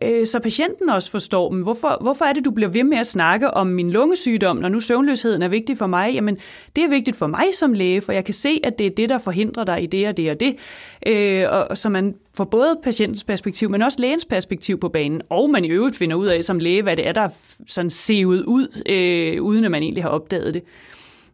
øh, 0.02 0.26
så 0.26 0.40
patienten 0.40 0.88
også 0.88 1.10
forstår 1.10 1.50
dem. 1.50 1.62
Hvorfor, 1.62 1.98
hvorfor 2.00 2.24
er 2.24 2.32
det, 2.32 2.44
du 2.44 2.50
bliver 2.50 2.70
ved 2.70 2.84
med 2.84 2.98
at 2.98 3.06
snakke 3.06 3.50
om 3.50 3.66
min 3.66 3.90
lungesygdom, 3.90 4.56
når 4.56 4.68
nu 4.68 4.80
søvnløsheden 4.80 5.42
er 5.42 5.48
vigtig 5.48 5.78
for 5.78 5.86
mig? 5.86 6.14
Jamen, 6.14 6.38
det 6.76 6.84
er 6.84 6.88
vigtigt 6.88 7.16
for 7.16 7.26
mig 7.26 7.44
som 7.52 7.72
læge, 7.72 8.00
for 8.00 8.12
jeg 8.12 8.24
kan 8.24 8.34
se, 8.34 8.60
at 8.64 8.78
det 8.78 8.86
er 8.86 8.90
det, 8.90 9.08
der 9.08 9.18
forhindrer 9.18 9.64
dig 9.64 9.82
i 9.82 9.86
det 9.86 10.08
og 10.08 10.16
det 10.16 10.30
og 10.30 10.40
det. 10.40 10.56
Øh, 11.06 11.44
og, 11.50 11.78
så 11.78 11.88
man 11.88 12.14
får 12.36 12.44
både 12.44 12.76
patientens 12.82 13.24
perspektiv, 13.24 13.70
men 13.70 13.82
også 13.82 13.98
lægens 14.00 14.24
perspektiv 14.24 14.80
på 14.80 14.88
banen, 14.88 15.20
og 15.30 15.50
man 15.50 15.64
i 15.64 15.68
øvrigt 15.68 15.96
finder 15.96 16.16
ud 16.16 16.26
af 16.26 16.44
som 16.44 16.58
læge, 16.58 16.82
hvad 16.82 16.96
det 16.96 17.08
er, 17.08 17.12
der 17.12 17.28
sådan 17.66 17.90
sevet 17.90 18.44
ud, 18.44 18.82
øh, 18.88 19.42
uden 19.42 19.64
at 19.64 19.70
man 19.70 19.82
egentlig 19.82 20.04
har 20.04 20.10
opdaget 20.10 20.54
det. 20.54 20.62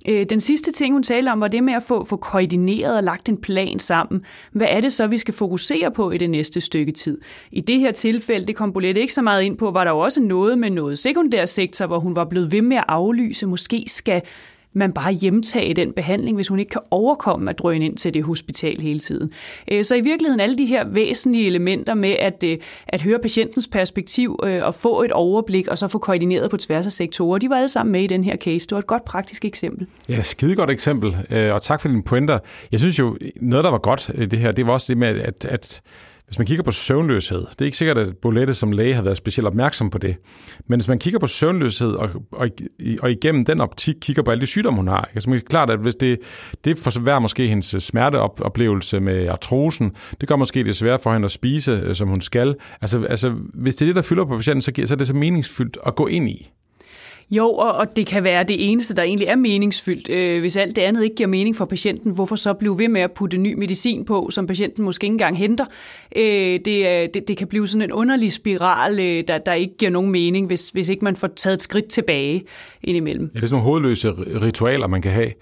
Øh, 0.08 0.26
den 0.30 0.40
sidste 0.40 0.72
ting, 0.72 0.94
hun 0.94 1.02
talte 1.02 1.28
om, 1.28 1.40
var 1.40 1.48
det 1.48 1.64
med 1.64 1.74
at 1.74 1.82
få, 1.82 2.04
få 2.04 2.16
koordineret 2.16 2.96
og 2.96 3.02
lagt 3.02 3.28
en 3.28 3.36
plan 3.36 3.78
sammen. 3.78 4.24
Hvad 4.52 4.66
er 4.70 4.80
det 4.80 4.92
så, 4.92 5.06
vi 5.06 5.18
skal 5.18 5.34
fokusere 5.34 5.90
på 5.90 6.10
i 6.10 6.18
det 6.18 6.30
næste 6.30 6.60
stykke 6.60 6.92
tid? 6.92 7.20
I 7.52 7.60
det 7.60 7.80
her 7.80 7.92
tilfælde, 7.92 8.46
det 8.46 8.56
kom 8.56 8.72
Bolette 8.72 9.00
ikke 9.00 9.14
så 9.14 9.22
meget 9.22 9.42
ind 9.42 9.58
på, 9.58 9.70
var 9.70 9.84
der 9.84 9.90
jo 9.90 9.98
også 9.98 10.20
noget 10.20 10.58
med 10.58 10.70
noget 10.70 10.98
sekundær 10.98 11.44
sektor, 11.44 11.86
hvor 11.86 11.98
hun 11.98 12.16
var 12.16 12.24
blevet 12.24 12.52
ved 12.52 12.62
med 12.62 12.76
at 12.76 12.84
aflyse. 12.88 13.46
Måske 13.46 13.84
skal 13.86 14.22
man 14.76 14.92
bare 14.92 15.12
hjemtage 15.12 15.74
den 15.74 15.92
behandling, 15.92 16.36
hvis 16.36 16.48
hun 16.48 16.58
ikke 16.58 16.70
kan 16.70 16.80
overkomme 16.90 17.50
at 17.50 17.58
drøne 17.58 17.84
ind 17.84 17.96
til 17.96 18.14
det 18.14 18.24
hospital 18.24 18.80
hele 18.80 18.98
tiden. 18.98 19.32
Øh, 19.72 19.84
så 19.84 19.94
i 19.94 20.00
virkeligheden 20.00 20.40
alle 20.40 20.58
de 20.58 20.66
her 20.66 20.84
væsentlige 20.88 21.46
elementer 21.46 21.94
med 21.94 22.16
at, 22.18 22.44
øh, 22.44 22.58
at 22.88 23.02
høre 23.02 23.18
patientens 23.18 23.68
perspektiv 23.68 24.40
øh, 24.44 24.64
og 24.64 24.74
få 24.74 25.02
et 25.02 25.12
overblik 25.12 25.68
og 25.68 25.78
så 25.78 25.88
få 25.88 25.98
koordineret 25.98 26.50
på 26.50 26.56
tværs 26.56 26.86
af 26.86 26.92
sektorer, 26.92 27.38
de 27.38 27.50
var 27.50 27.56
alle 27.56 27.68
sammen 27.68 27.92
med 27.92 28.02
i 28.02 28.06
den 28.06 28.24
her 28.24 28.36
case. 28.36 28.66
Det 28.66 28.72
var 28.72 28.78
et 28.78 28.86
godt 28.86 29.04
praktisk 29.04 29.44
eksempel. 29.44 29.86
Ja, 30.08 30.22
skide 30.22 30.56
godt 30.56 30.70
eksempel, 30.70 31.16
og 31.52 31.62
tak 31.62 31.80
for 31.80 31.88
dine 31.88 32.02
pointer. 32.02 32.38
Jeg 32.72 32.80
synes 32.80 32.98
jo, 32.98 33.16
noget 33.40 33.64
der 33.64 33.70
var 33.70 33.78
godt 33.78 34.10
i 34.14 34.24
det 34.24 34.38
her, 34.38 34.52
det 34.52 34.66
var 34.66 34.72
også 34.72 34.86
det 34.88 34.98
med, 34.98 35.08
at, 35.08 35.44
at 35.44 35.82
hvis 36.26 36.38
man 36.38 36.46
kigger 36.46 36.62
på 36.62 36.70
søvnløshed, 36.70 37.38
det 37.38 37.60
er 37.60 37.64
ikke 37.64 37.76
sikkert, 37.76 37.98
at 37.98 38.16
Bolette 38.16 38.54
som 38.54 38.72
læge 38.72 38.94
har 38.94 39.02
været 39.02 39.16
specielt 39.16 39.46
opmærksom 39.46 39.90
på 39.90 39.98
det, 39.98 40.16
men 40.66 40.80
hvis 40.80 40.88
man 40.88 40.98
kigger 40.98 41.18
på 41.18 41.26
søvnløshed 41.26 41.90
og, 41.90 42.10
og, 42.32 42.48
og 43.02 43.10
igennem 43.10 43.44
den 43.44 43.60
optik 43.60 43.94
kigger 44.00 44.22
på 44.22 44.30
alle 44.30 44.40
de 44.40 44.46
sygdomme, 44.46 44.76
hun 44.76 44.88
har, 44.88 45.02
så 45.02 45.10
altså, 45.14 45.30
er 45.30 45.34
det 45.34 45.48
klart, 45.48 45.70
at 45.70 45.78
hvis 45.78 45.94
det, 45.94 46.18
det 46.64 46.78
forsværer 46.78 47.18
måske 47.18 47.48
hendes 47.48 47.74
øh, 47.74 47.80
smerteoplevelse 47.80 49.00
med 49.00 49.28
artrosen, 49.28 49.92
det 50.20 50.28
gør 50.28 50.36
måske 50.36 50.64
det 50.64 50.76
svært 50.76 51.00
for 51.00 51.12
hende 51.12 51.24
at 51.24 51.30
spise, 51.30 51.72
øh, 51.72 51.94
som 51.94 52.08
hun 52.08 52.20
skal. 52.20 52.54
Altså, 52.80 53.04
altså 53.04 53.34
hvis 53.54 53.76
det 53.76 53.84
er 53.84 53.88
det, 53.88 53.96
der 53.96 54.02
fylder 54.02 54.24
på 54.24 54.36
patienten, 54.36 54.62
så, 54.62 54.72
så 54.86 54.94
er 54.94 54.98
det 54.98 55.06
så 55.06 55.14
meningsfyldt 55.14 55.78
at 55.86 55.96
gå 55.96 56.06
ind 56.06 56.28
i. 56.28 56.50
Jo, 57.30 57.48
og, 57.48 57.72
og 57.72 57.96
det 57.96 58.06
kan 58.06 58.24
være 58.24 58.42
det 58.42 58.70
eneste, 58.70 58.94
der 58.94 59.02
egentlig 59.02 59.28
er 59.28 59.36
meningsfyldt. 59.36 60.10
Øh, 60.10 60.40
hvis 60.40 60.56
alt 60.56 60.76
det 60.76 60.82
andet 60.82 61.04
ikke 61.04 61.16
giver 61.16 61.26
mening 61.28 61.56
for 61.56 61.64
patienten, 61.64 62.14
hvorfor 62.14 62.36
så 62.36 62.54
blive 62.54 62.78
ved 62.78 62.88
med 62.88 63.00
at 63.00 63.12
putte 63.12 63.36
ny 63.36 63.54
medicin 63.54 64.04
på, 64.04 64.28
som 64.30 64.46
patienten 64.46 64.84
måske 64.84 65.04
ikke 65.04 65.12
engang 65.12 65.38
henter? 65.38 65.64
Øh, 66.16 66.60
det, 66.64 66.86
øh, 66.86 67.08
det, 67.14 67.28
det 67.28 67.36
kan 67.36 67.46
blive 67.46 67.68
sådan 67.68 67.82
en 67.82 67.92
underlig 67.92 68.32
spiral, 68.32 69.00
øh, 69.00 69.24
der, 69.28 69.38
der 69.38 69.52
ikke 69.52 69.76
giver 69.76 69.90
nogen 69.90 70.10
mening, 70.10 70.46
hvis, 70.46 70.68
hvis 70.68 70.88
ikke 70.88 71.04
man 71.04 71.16
får 71.16 71.28
taget 71.36 71.54
et 71.54 71.62
skridt 71.62 71.86
tilbage 71.86 72.44
indimellem. 72.82 73.30
Ja, 73.34 73.38
det 73.38 73.42
er 73.42 73.46
sådan 73.46 73.54
nogle 73.54 73.70
hovedløse 73.70 74.10
ritualer, 74.42 74.86
man 74.86 75.02
kan 75.02 75.12
have. 75.12 75.32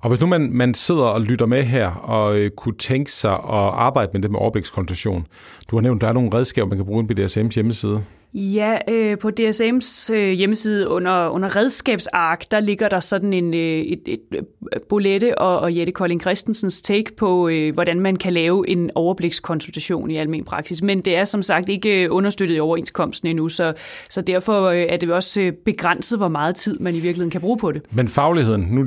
Og 0.00 0.08
hvis 0.08 0.20
nu 0.20 0.26
man, 0.26 0.50
man 0.52 0.74
sidder 0.74 1.04
og 1.04 1.20
lytter 1.20 1.46
med 1.46 1.62
her, 1.62 1.90
og 1.90 2.36
øh, 2.36 2.50
kunne 2.50 2.76
tænke 2.78 3.12
sig 3.12 3.32
at 3.32 3.70
arbejde 3.74 4.10
med 4.12 4.22
det 4.22 4.30
med 4.30 4.40
overblikskonsultation. 4.40 5.26
Du 5.70 5.76
har 5.76 5.80
nævnt, 5.80 6.00
der 6.00 6.08
er 6.08 6.12
nogle 6.12 6.34
redskaber, 6.34 6.68
man 6.68 6.78
kan 6.78 6.86
bruge 6.86 7.06
på 7.06 7.14
DSM's 7.20 7.54
hjemmeside. 7.54 8.04
Ja, 8.34 8.78
øh, 8.88 9.18
på 9.18 9.30
DSM's 9.40 10.12
øh, 10.12 10.32
hjemmeside 10.32 10.88
under, 10.88 11.28
under 11.28 11.56
redskabsark, 11.56 12.44
der 12.50 12.60
ligger 12.60 12.88
der 12.88 13.00
sådan 13.00 13.32
en 13.32 13.54
øh, 13.54 13.60
et, 13.60 14.00
et, 14.06 14.20
et 14.32 14.46
Bolette 14.88 15.38
og, 15.38 15.58
og 15.58 15.76
Jette 15.76 15.92
Kolding 15.92 16.20
Christensens 16.20 16.80
take 16.80 17.16
på, 17.16 17.48
øh, 17.48 17.74
hvordan 17.74 18.00
man 18.00 18.16
kan 18.16 18.32
lave 18.32 18.68
en 18.68 18.90
overblikskonsultation 18.94 20.10
i 20.10 20.16
almen 20.16 20.44
praksis. 20.44 20.82
Men 20.82 21.00
det 21.00 21.16
er 21.16 21.24
som 21.24 21.42
sagt 21.42 21.68
ikke 21.68 22.10
understøttet 22.10 22.56
i 22.56 22.60
overenskomsten 22.60 23.28
endnu, 23.28 23.48
så, 23.48 23.72
så 24.10 24.20
derfor 24.20 24.62
øh, 24.62 24.76
er 24.78 24.96
det 24.96 25.10
også 25.10 25.40
øh, 25.40 25.52
begrænset, 25.52 26.18
hvor 26.18 26.28
meget 26.28 26.56
tid 26.56 26.78
man 26.78 26.94
i 26.94 26.98
virkeligheden 26.98 27.30
kan 27.30 27.40
bruge 27.40 27.58
på 27.58 27.72
det. 27.72 27.82
Men 27.90 28.08
fagligheden, 28.08 28.62
nu 28.70 28.82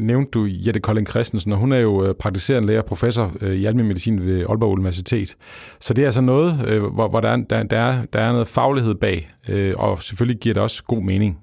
nævnte 0.00 0.30
du 0.30 0.46
Jette 0.50 0.80
Kolding 0.80 1.08
Christensen, 1.08 1.52
og 1.52 1.58
hun 1.58 1.72
er 1.72 1.78
jo 1.78 2.04
øh, 2.04 2.14
praktiserende 2.14 2.68
lærer 2.68 2.80
og 2.80 2.86
professor 2.86 3.32
i 3.42 3.64
almen 3.64 3.86
medicin 3.86 4.26
ved 4.26 4.44
Aalborg 4.48 4.72
Universitet. 4.72 5.36
Så 5.80 5.94
det 5.94 6.04
er 6.04 6.07
altså 6.08 6.20
noget, 6.20 6.66
øh, 6.66 6.84
hvor, 6.84 7.08
hvor 7.08 7.20
der, 7.20 7.36
der, 7.36 7.62
der, 7.62 7.78
er, 7.78 8.04
der 8.04 8.20
er 8.20 8.32
noget 8.32 8.48
faglighed 8.48 8.94
bag, 8.94 9.30
øh, 9.48 9.74
og 9.76 10.02
selvfølgelig 10.02 10.40
giver 10.40 10.54
det 10.54 10.62
også 10.62 10.84
god 10.84 11.02
mening. 11.02 11.38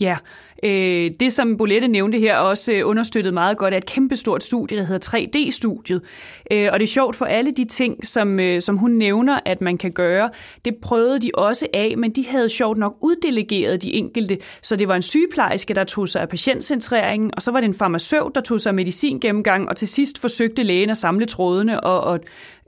Ja, 0.00 0.16
øh, 0.62 1.10
det 1.20 1.32
som 1.32 1.56
Bolette 1.56 1.88
nævnte 1.88 2.18
her 2.18 2.36
også 2.36 2.72
øh, 2.72 2.88
understøttet 2.88 3.34
meget 3.34 3.58
godt 3.58 3.74
af 3.74 3.78
et 3.78 3.86
kæmpestort 3.86 4.42
studie, 4.42 4.78
der 4.78 4.84
hedder 4.84 5.16
3D-studiet. 5.16 6.02
Øh, 6.50 6.68
og 6.72 6.78
det 6.78 6.84
er 6.84 6.90
sjovt 6.90 7.16
for 7.16 7.24
alle 7.24 7.50
de 7.50 7.64
ting, 7.64 8.06
som, 8.06 8.40
øh, 8.40 8.60
som 8.60 8.76
hun 8.76 8.90
nævner, 8.90 9.40
at 9.44 9.60
man 9.60 9.78
kan 9.78 9.92
gøre. 9.92 10.30
Det 10.64 10.76
prøvede 10.82 11.20
de 11.20 11.30
også 11.34 11.66
af, 11.74 11.94
men 11.98 12.10
de 12.10 12.26
havde 12.26 12.48
sjovt 12.48 12.78
nok 12.78 12.96
uddelegeret 13.00 13.82
de 13.82 13.92
enkelte. 13.92 14.38
Så 14.62 14.76
det 14.76 14.88
var 14.88 14.96
en 14.96 15.02
sygeplejerske, 15.02 15.74
der 15.74 15.84
tog 15.84 16.08
sig 16.08 16.22
af 16.22 16.28
patientcentreringen, 16.28 17.30
og 17.36 17.42
så 17.42 17.50
var 17.50 17.60
det 17.60 17.66
en 17.66 17.74
farmaceut, 17.74 18.34
der 18.34 18.40
tog 18.40 18.60
sig 18.60 18.70
af 18.70 18.74
medicingennemgang, 18.74 19.68
og 19.68 19.76
til 19.76 19.88
sidst 19.88 20.18
forsøgte 20.18 20.62
lægen 20.62 20.90
at 20.90 20.96
samle 20.96 21.26
trådene 21.26 21.80
og, 21.80 22.00
og 22.00 22.20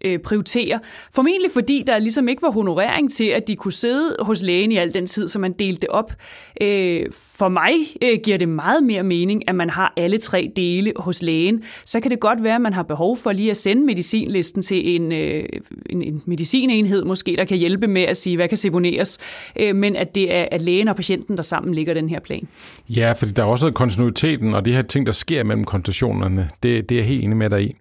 øh, 0.04 0.18
prioritere. 0.18 0.80
Formentlig 1.14 1.50
fordi 1.50 1.84
der 1.86 1.98
ligesom 1.98 2.28
ikke 2.28 2.42
var 2.42 2.50
honorering 2.50 3.12
til, 3.12 3.24
at 3.24 3.48
de 3.48 3.56
kunne 3.56 3.72
sidde 3.72 4.16
hos 4.20 4.42
lægen 4.42 4.72
i 4.72 4.76
al 4.76 4.94
den 4.94 5.06
tid, 5.06 5.28
så 5.28 5.38
man 5.38 5.52
delte 5.52 5.80
det 5.80 5.88
op. 5.88 6.12
Øh, 6.60 7.06
for 7.12 7.48
mig 7.48 7.74
øh, 8.02 8.18
giver 8.24 8.38
det 8.38 8.48
meget 8.48 8.82
mere 8.82 9.02
mening, 9.02 9.48
at 9.48 9.54
man 9.54 9.70
har 9.70 9.92
alle 9.96 10.18
tre 10.18 10.52
dele 10.56 10.92
hos 10.96 11.22
lægen. 11.22 11.62
Så 11.84 12.00
kan 12.00 12.10
det 12.10 12.20
godt 12.20 12.42
være, 12.42 12.54
at 12.54 12.60
man 12.60 12.72
har 12.72 12.82
behov 12.82 13.16
for 13.16 13.32
lige 13.32 13.50
at 13.50 13.56
sende 13.56 13.86
medicinlisten 13.86 14.62
til 14.62 14.94
en, 14.94 15.12
øh, 15.12 15.44
en, 15.90 16.02
en 16.02 16.22
medicinenhed, 16.26 17.04
måske, 17.04 17.36
der 17.36 17.44
kan 17.44 17.58
hjælpe 17.58 17.86
med 17.86 18.02
at 18.02 18.16
sige, 18.16 18.36
hvad 18.36 18.48
kan 18.48 18.58
seponeres, 18.58 19.18
øh, 19.60 19.76
men 19.76 19.96
at 19.96 20.14
det 20.14 20.34
er 20.34 20.46
at 20.50 20.60
lægen 20.60 20.88
og 20.88 20.96
patienten, 20.96 21.36
der 21.36 21.42
sammen 21.42 21.74
ligger 21.74 21.94
den 21.94 22.08
her 22.08 22.20
plan. 22.20 22.48
Ja, 22.88 23.12
fordi 23.12 23.32
der 23.32 23.42
er 23.42 23.46
også 23.46 23.70
kontinuiteten, 23.70 24.54
og 24.54 24.64
de 24.64 24.72
her 24.72 24.82
ting, 24.82 25.06
der 25.06 25.12
sker 25.12 25.44
mellem 25.44 25.64
konsultationerne, 25.64 26.50
det, 26.62 26.88
det 26.88 26.94
er 26.94 26.98
jeg 26.98 27.08
helt 27.08 27.24
enig 27.24 27.36
med 27.36 27.50
dig 27.50 27.62
i. 27.62 27.74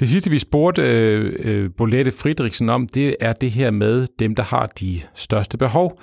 Det 0.00 0.08
sidste, 0.08 0.30
vi 0.30 0.38
spurgte 0.38 0.82
øh, 0.82 1.32
øh, 1.38 1.70
Bolette 1.76 2.10
Friedrichsen 2.10 2.68
om, 2.68 2.88
det 2.88 3.16
er 3.20 3.32
det 3.32 3.50
her 3.50 3.70
med 3.70 4.06
dem, 4.18 4.34
der 4.34 4.42
har 4.42 4.66
de 4.66 5.00
største 5.14 5.58
behov. 5.58 6.00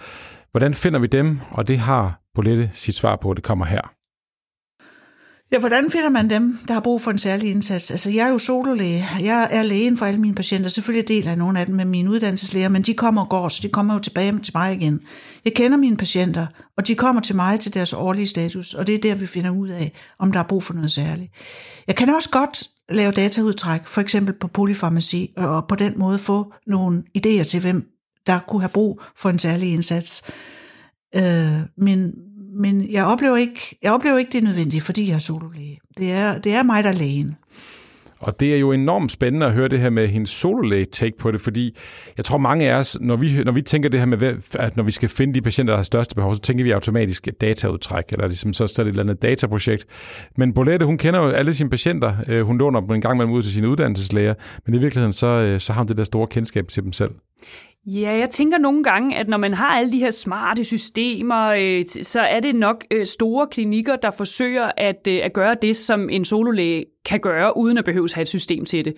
Hvordan 0.52 0.74
finder 0.74 1.00
vi 1.00 1.08
dem? 1.08 1.40
Og 1.52 1.68
det 1.68 1.78
har 1.78 2.22
Bolette 2.36 2.69
sit 2.74 2.95
svar 2.95 3.15
på, 3.15 3.34
det 3.34 3.43
kommer 3.43 3.65
her. 3.65 3.95
Ja, 5.52 5.60
hvordan 5.60 5.91
finder 5.91 6.10
man 6.10 6.30
dem, 6.30 6.58
der 6.67 6.74
har 6.74 6.82
brug 6.82 7.02
for 7.02 7.12
en 7.12 7.17
særlig 7.17 7.52
indsats? 7.52 7.91
Altså, 7.91 8.12
jeg 8.12 8.28
er 8.28 8.32
jo 8.32 8.38
sololæge. 8.38 9.08
Jeg 9.19 9.48
er 9.52 9.63
lægen 9.63 9.98
for 9.98 10.06
alle 10.06 10.19
mine 10.19 10.36
patienter. 10.36 10.69
Selvfølgelig 10.69 11.08
deler 11.08 11.30
jeg 11.30 11.36
nogle 11.36 11.60
af 11.60 11.65
dem 11.65 11.76
med 11.76 11.86
mine 11.86 12.12
uddannelseslæger, 12.12 12.69
men 12.69 12.82
de 12.82 12.93
kommer 12.93 13.21
og 13.21 13.30
går, 13.30 13.48
så 13.48 13.60
de 13.63 13.69
kommer 13.69 13.93
jo 13.93 14.00
tilbage 14.00 14.39
til 14.39 14.54
mig 14.56 14.74
igen. 14.74 15.02
Jeg 15.45 15.54
kender 15.54 15.78
mine 15.78 15.98
patienter, 15.98 16.48
og 16.78 16.88
de 16.88 16.95
kommer 16.95 17.21
til 17.21 17.36
mig 17.36 17.60
til 17.60 17.74
deres 17.74 17.93
årlige 17.93 18.28
status, 18.28 18.74
og 18.74 18.88
det 18.88 18.95
er 18.95 19.00
der, 19.00 19.15
vi 19.15 19.26
finder 19.26 19.52
ud 19.52 19.69
af, 19.69 19.91
om 20.19 20.32
der 20.32 20.39
er 20.39 20.43
brug 20.43 20.63
for 20.63 20.74
noget 20.74 20.91
særligt. 20.91 21.32
Jeg 21.88 21.95
kan 21.95 22.10
også 22.10 22.30
godt 22.30 22.63
lave 22.89 23.12
dataudtræk, 23.12 23.88
for 23.88 24.02
eksempel 24.02 24.36
på 24.39 24.48
polyfarmaci, 24.48 25.34
og 25.38 25.67
på 25.67 25.76
den 25.76 25.93
måde 26.00 26.19
få 26.19 26.54
nogle 26.67 27.04
idéer 27.17 27.43
til, 27.43 27.62
hvem 27.62 27.88
der 28.28 28.39
kunne 28.48 28.62
have 28.62 28.69
brug 28.69 29.02
for 29.17 29.30
en 29.30 29.39
særlig 29.39 29.74
indsats. 29.74 30.24
Øh, 31.15 31.60
men 31.78 32.13
men 32.58 32.91
jeg 32.91 33.06
oplever, 33.06 33.36
ikke, 33.36 33.78
jeg 33.84 33.91
oplever 33.91 34.17
ikke, 34.17 34.32
det 34.32 34.38
er 34.38 34.43
nødvendigt, 34.43 34.84
fordi 34.84 35.08
jeg 35.08 35.13
er 35.13 35.19
sololæge. 35.19 35.80
Det 35.97 36.12
er, 36.12 36.38
det 36.38 36.54
er 36.54 36.63
mig, 36.63 36.84
der 36.84 36.89
er 36.89 36.93
lægen. 36.93 37.36
Og 38.19 38.39
det 38.39 38.54
er 38.54 38.58
jo 38.58 38.71
enormt 38.71 39.12
spændende 39.12 39.45
at 39.45 39.54
høre 39.54 39.67
det 39.67 39.80
her 39.80 39.89
med 39.89 40.08
hendes 40.08 40.30
sololæge 40.30 40.86
take 40.86 41.17
på 41.17 41.32
det, 41.32 41.41
fordi 41.41 41.78
jeg 42.17 42.25
tror 42.25 42.38
mange 42.38 42.69
af 42.71 42.75
os, 42.75 42.97
når 43.01 43.15
vi, 43.15 43.43
når 43.43 43.51
vi 43.51 43.62
tænker 43.62 43.89
det 43.89 43.99
her 43.99 44.08
med, 44.08 44.36
at 44.60 44.78
når 44.78 44.84
vi 44.84 44.91
skal 44.91 45.10
finde 45.10 45.34
de 45.34 45.41
patienter, 45.41 45.73
der 45.73 45.78
har 45.78 45.84
største 45.84 46.15
behov, 46.15 46.36
så 46.36 46.41
tænker 46.41 46.63
vi 46.63 46.71
automatisk 46.71 47.28
dataudtræk, 47.41 48.04
eller 48.12 48.28
ligesom 48.28 48.54
så 48.54 48.63
er 48.63 48.67
det 48.67 48.80
et 48.80 48.88
eller 48.88 49.04
andet 49.04 49.21
dataprojekt. 49.21 49.86
Men 50.38 50.54
Bolette, 50.54 50.86
hun 50.86 50.97
kender 50.97 51.19
jo 51.19 51.30
alle 51.30 51.54
sine 51.54 51.69
patienter. 51.69 52.15
Øh, 52.28 52.45
hun 52.45 52.58
låner 52.58 52.80
dem 52.80 52.91
en 52.91 53.01
gang 53.01 53.15
imellem 53.15 53.34
ud 53.34 53.41
til 53.41 53.54
sine 53.54 53.69
uddannelseslæger, 53.69 54.34
men 54.65 54.75
i 54.75 54.78
virkeligheden 54.78 55.13
så, 55.13 55.28
øh, 55.28 55.60
så 55.60 55.73
har 55.73 55.82
hun 55.82 55.88
det 55.88 55.97
der 55.97 56.04
store 56.04 56.28
kendskab 56.28 56.67
til 56.67 56.84
dem 56.84 56.93
selv. 56.93 57.12
Ja, 57.88 58.17
jeg 58.17 58.30
tænker 58.30 58.58
nogle 58.58 58.84
gange, 58.84 59.17
at 59.17 59.28
når 59.28 59.38
man 59.38 59.54
har 59.54 59.67
alle 59.67 59.91
de 59.91 60.00
her 60.00 60.10
smarte 60.10 60.63
systemer, 60.63 61.45
øh, 61.48 61.86
så 62.02 62.19
er 62.19 62.39
det 62.39 62.56
nok 62.56 62.84
øh, 62.91 63.06
store 63.06 63.48
klinikker, 63.48 63.95
der 63.95 64.12
forsøger 64.12 64.71
at, 64.78 65.08
øh, 65.08 65.19
at 65.24 65.34
gøre 65.34 65.56
det, 65.62 65.76
som 65.76 66.10
en 66.10 66.26
sololæge 66.26 66.86
kan 67.06 67.19
gøre, 67.19 67.58
uden 67.58 67.78
at 67.78 67.86
behøve 67.86 68.10
have 68.13 68.21
et 68.21 68.28
system 68.28 68.65
til 68.65 68.86
det. 68.86 68.93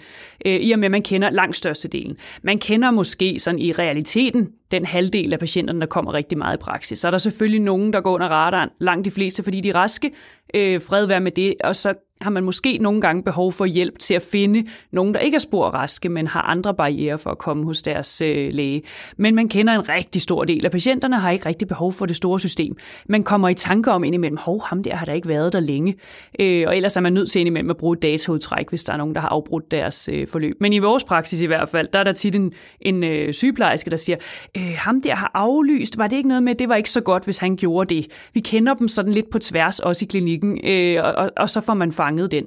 Øh, 0.45 0.55
I 0.55 0.71
og 0.71 0.79
med, 0.79 0.85
at 0.85 0.91
man 0.91 1.03
kender 1.03 1.29
langt 1.29 1.55
størstedelen. 1.55 2.17
Man 2.41 2.59
kender 2.59 2.91
måske 2.91 3.39
sådan 3.39 3.59
i 3.59 3.71
realiteten 3.71 4.47
den 4.71 4.85
halvdel 4.85 5.33
af 5.33 5.39
patienterne, 5.39 5.79
der 5.79 5.85
kommer 5.85 6.13
rigtig 6.13 6.37
meget 6.37 6.57
i 6.57 6.59
praksis. 6.59 6.99
Så 6.99 7.07
er 7.07 7.11
der 7.11 7.17
selvfølgelig 7.17 7.61
nogen, 7.61 7.93
der 7.93 8.01
går 8.01 8.13
under 8.13 8.27
radaren, 8.27 8.69
langt 8.79 9.05
de 9.05 9.11
fleste, 9.11 9.43
fordi 9.43 9.61
de 9.61 9.69
er 9.69 9.75
raske. 9.75 10.11
Øh, 10.55 10.81
fred 10.81 11.05
være 11.05 11.21
med 11.21 11.31
det, 11.31 11.55
og 11.63 11.75
så 11.75 11.93
har 12.21 12.29
man 12.29 12.43
måske 12.43 12.77
nogle 12.77 13.01
gange 13.01 13.23
behov 13.23 13.53
for 13.53 13.65
hjælp 13.65 13.99
til 13.99 14.13
at 14.13 14.21
finde 14.21 14.65
nogen, 14.91 15.13
der 15.13 15.19
ikke 15.19 15.35
er 15.35 15.39
spor 15.39 15.65
raske, 15.65 16.09
men 16.09 16.27
har 16.27 16.41
andre 16.41 16.73
barriere 16.73 17.17
for 17.17 17.29
at 17.29 17.37
komme 17.37 17.65
hos 17.65 17.81
deres 17.81 18.21
øh, 18.21 18.53
læge. 18.53 18.81
Men 19.17 19.35
man 19.35 19.49
kender 19.49 19.73
en 19.73 19.89
rigtig 19.89 20.21
stor 20.21 20.43
del 20.43 20.65
af 20.65 20.71
patienterne, 20.71 21.19
har 21.19 21.31
ikke 21.31 21.45
rigtig 21.45 21.67
behov 21.67 21.93
for 21.93 22.05
det 22.05 22.15
store 22.15 22.39
system. 22.39 22.75
Man 23.09 23.23
kommer 23.23 23.49
i 23.49 23.53
tanke 23.53 23.91
om 23.91 24.03
indimellem, 24.03 24.37
hov, 24.37 24.63
ham 24.65 24.83
der 24.83 24.95
har 24.95 25.05
der 25.05 25.13
ikke 25.13 25.27
været 25.27 25.53
der 25.53 25.59
længe. 25.59 25.95
Øh, 26.39 26.63
og 26.67 26.75
ellers 26.75 26.97
er 26.97 27.01
man 27.01 27.13
nødt 27.13 27.31
til 27.31 27.39
indimellem 27.39 27.69
at 27.69 27.77
bruge 27.77 27.95
dataudtræk, 27.95 28.69
hvis 28.69 28.83
der 28.83 28.93
er 28.93 28.97
nogen, 28.97 29.15
der 29.15 29.21
har 29.21 29.29
afbrudt 29.29 29.71
deres 29.71 30.09
øh, 30.13 30.27
forløb. 30.27 30.55
Men 30.61 30.73
i 30.73 30.79
vores 30.79 31.03
praksis 31.03 31.41
i 31.41 31.45
hvert 31.45 31.69
fald, 31.69 31.87
der 31.93 31.99
er 31.99 32.03
der 32.03 32.13
tit 32.13 32.35
en, 32.35 32.53
en 32.81 33.03
øh, 33.03 33.33
sygeplejerske, 33.33 33.89
der 33.89 33.97
siger, 33.97 34.17
øh, 34.57 34.73
ham 34.77 35.01
der 35.01 35.15
har 35.15 35.31
aflyst, 35.33 35.97
var 35.97 36.07
det 36.07 36.17
ikke 36.17 36.29
noget 36.29 36.43
med, 36.43 36.55
det 36.55 36.69
var 36.69 36.75
ikke 36.75 36.89
så 36.89 37.01
godt, 37.01 37.23
hvis 37.23 37.39
han 37.39 37.55
gjorde 37.55 37.95
det. 37.95 38.07
Vi 38.33 38.39
kender 38.39 38.73
dem 38.73 38.87
sådan 38.87 39.11
lidt 39.11 39.29
på 39.29 39.39
tværs, 39.39 39.79
også 39.79 40.05
i 40.05 40.07
klinikken, 40.07 40.36
øh, 40.43 41.03
og, 41.03 41.31
og, 41.37 41.49
så 41.49 41.61
får 41.61 41.73
man 41.73 41.91
fanget 41.91 42.31
den. 42.31 42.45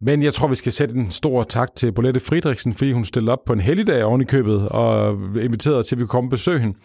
Men 0.00 0.22
jeg 0.22 0.34
tror, 0.34 0.48
vi 0.48 0.54
skal 0.54 0.72
sætte 0.72 0.96
en 0.96 1.10
stor 1.10 1.42
tak 1.42 1.74
til 1.74 1.92
Bolette 1.92 2.20
Friedrichsen, 2.20 2.74
fordi 2.74 2.92
hun 2.92 3.04
stillede 3.04 3.32
op 3.32 3.44
på 3.44 3.52
en 3.52 3.60
helligdag 3.60 4.04
oven 4.04 4.20
i 4.20 4.24
købet 4.24 4.68
og 4.68 5.12
inviterede 5.42 5.82
til, 5.82 5.94
at 5.94 5.98
vi 5.98 6.02
kunne 6.02 6.08
komme 6.08 6.28
og 6.28 6.30
besøge 6.30 6.58
hende. 6.58 6.78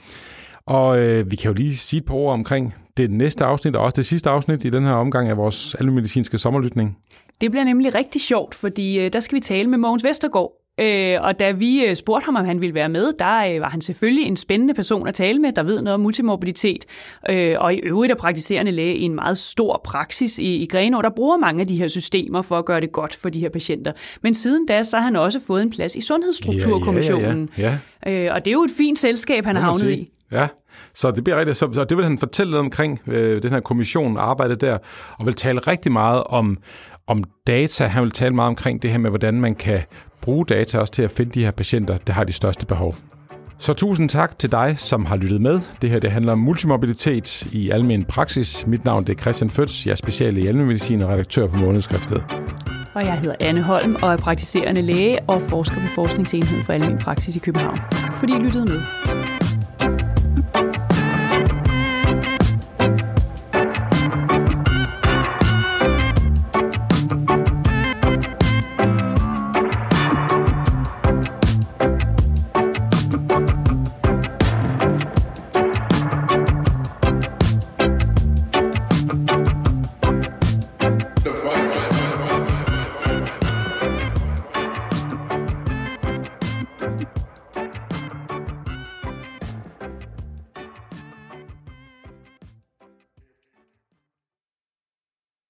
Og 0.66 1.00
øh, 1.00 1.32
vi 1.32 1.36
kan 1.36 1.52
jo 1.52 1.56
lige 1.56 1.78
sige 1.78 2.00
et 2.00 2.06
par 2.06 2.14
ord 2.14 2.34
omkring 2.34 2.76
det 2.98 3.12
næste 3.12 3.46
afsnit, 3.46 3.76
og 3.76 3.84
også 3.84 3.96
det 3.96 4.06
sidste 4.06 4.30
afsnit 4.30 4.66
i 4.66 4.70
den 4.70 4.84
her 4.84 4.92
omgang 4.92 5.30
af 5.30 5.38
vores 5.38 5.76
almemedicinske 5.76 6.38
sommerlytning. 6.38 6.98
Det 7.42 7.52
bliver 7.52 7.64
nemlig 7.64 7.96
rigtig 7.96 8.22
sjovt, 8.22 8.56
fordi 8.56 9.00
øh, 9.00 9.14
der 9.14 9.20
skal 9.20 9.36
vi 9.36 9.40
tale 9.40 9.70
med 9.70 9.78
Mogens 9.78 10.04
Vestergaard, 10.04 10.52
Øh, 10.82 11.18
og 11.22 11.40
da 11.40 11.52
vi 11.52 11.86
øh, 11.86 11.96
spurgte 11.96 12.26
ham, 12.26 12.36
om 12.36 12.46
han 12.46 12.62
ville 12.62 12.74
være 12.74 12.90
med, 12.90 13.14
der 13.20 13.54
øh, 13.54 13.62
var 13.62 13.70
han 13.70 13.82
selvfølgelig 13.82 14.28
en 14.28 14.36
spændende 14.36 14.74
person 14.74 15.08
at 15.08 15.14
tale 15.14 15.40
med, 15.40 15.52
der 15.52 15.64
ved 15.64 15.82
noget 15.82 15.94
om 15.94 16.00
multimorbiditet, 16.00 16.86
øh, 17.30 17.56
og 17.60 17.74
i 17.74 17.78
øvrigt 17.78 18.12
er 18.12 18.16
praktiserende 18.16 18.72
læge 18.72 18.96
i 18.96 19.04
en 19.04 19.16
meget 19.16 19.38
stor 19.38 19.82
praksis 19.84 20.40
i, 20.40 20.56
i 20.56 20.66
Grenaa, 20.66 21.02
der 21.02 21.10
bruger 21.10 21.38
mange 21.38 21.62
af 21.62 21.68
de 21.68 21.76
her 21.76 21.88
systemer 21.88 22.42
for 22.42 22.58
at 22.58 22.66
gøre 22.66 22.82
det 22.82 22.92
godt 22.92 23.16
for 23.16 23.30
de 23.30 23.40
her 23.40 23.50
patienter. 23.50 23.92
Men 24.22 24.34
siden 24.34 24.66
da, 24.66 24.84
så 24.84 24.98
har 24.98 25.04
han 25.04 25.16
også 25.16 25.40
fået 25.48 25.62
en 25.62 25.70
plads 25.70 25.96
i 25.96 26.02
Sundhedsstrukturkommissionen. 26.02 27.50
Ja, 27.58 27.64
ja, 27.64 27.78
ja, 28.06 28.12
ja. 28.12 28.28
Øh, 28.28 28.36
og 28.36 28.46
det 28.46 28.52
er 28.52 28.54
jo 28.54 28.64
et 28.64 28.72
fint 28.78 29.00
selskab, 29.00 29.46
han 29.46 29.56
har 29.56 29.64
havnet 29.64 29.80
sige. 29.80 29.98
i. 29.98 30.12
Ja, 30.32 30.48
så 30.94 31.12
det 31.12 31.24
bliver 31.24 31.40
rigtigt. 31.40 31.58
Så, 31.58 31.70
så 31.74 31.84
det 31.84 31.98
vil 31.98 32.06
han 32.06 32.18
fortælle 32.18 32.52
lidt 32.52 32.60
omkring 32.60 33.00
øh, 33.08 33.44
den 33.44 33.52
her 33.52 33.60
kommission 33.60 34.18
arbejde 34.18 34.56
der, 34.56 34.78
og 35.20 35.26
vil 35.26 35.34
tale 35.34 35.60
rigtig 35.60 35.92
meget 35.92 36.24
om, 36.24 36.58
om 37.08 37.24
data. 37.48 37.86
Han 37.86 38.04
vil 38.04 38.12
tale 38.12 38.36
meget 38.36 38.48
omkring 38.48 38.82
det 38.82 38.92
her 38.92 38.98
med, 38.98 39.10
hvordan 39.10 39.42
man 39.42 39.56
kan 39.56 39.82
bruge 40.22 40.46
data 40.46 40.80
også 40.80 40.94
til 40.94 41.02
at 41.02 41.12
finde 41.12 41.32
de 41.32 41.44
her 41.44 41.52
patienter, 41.52 41.98
der 41.98 42.14
har 42.14 42.24
de 42.24 42.34
største 42.34 42.66
behov. 42.66 42.96
Så 43.62 43.74
tusind 43.74 44.10
tak 44.10 44.40
til 44.40 44.52
dig, 44.52 44.74
som 44.78 45.06
har 45.06 45.16
lyttet 45.16 45.42
med. 45.42 45.62
Det 45.82 45.90
her 45.90 46.00
det 46.00 46.12
handler 46.12 46.32
om 46.32 46.40
multimobilitet 46.40 47.44
i 47.52 47.70
almen 47.70 48.06
praksis. 48.06 48.68
Mit 48.68 48.86
navn 48.86 49.04
det 49.04 49.18
er 49.18 49.22
Christian 49.22 49.50
Føds. 49.50 49.86
Jeg 49.86 49.92
er 49.92 49.96
special 49.96 50.38
i 50.38 50.48
almenmedicin 50.48 51.02
og 51.02 51.10
redaktør 51.10 51.48
på 51.48 51.58
Månedskriftet. 51.58 52.24
Og 52.94 53.06
jeg 53.06 53.20
hedder 53.20 53.36
Anne 53.40 53.62
Holm 53.62 53.96
og 54.02 54.14
er 54.14 54.18
praktiserende 54.18 54.82
læge 54.82 55.20
og 55.28 55.42
forsker 55.42 55.80
ved 55.80 55.88
Forskningsenheden 55.96 56.64
for 56.64 56.74
Almen 56.74 56.98
Praksis 56.98 57.36
i 57.36 57.40
København. 57.40 57.78
Tak 57.92 58.14
fordi 58.14 58.34
I 58.34 58.40
lyttede 58.40 58.66
med. 58.66 58.82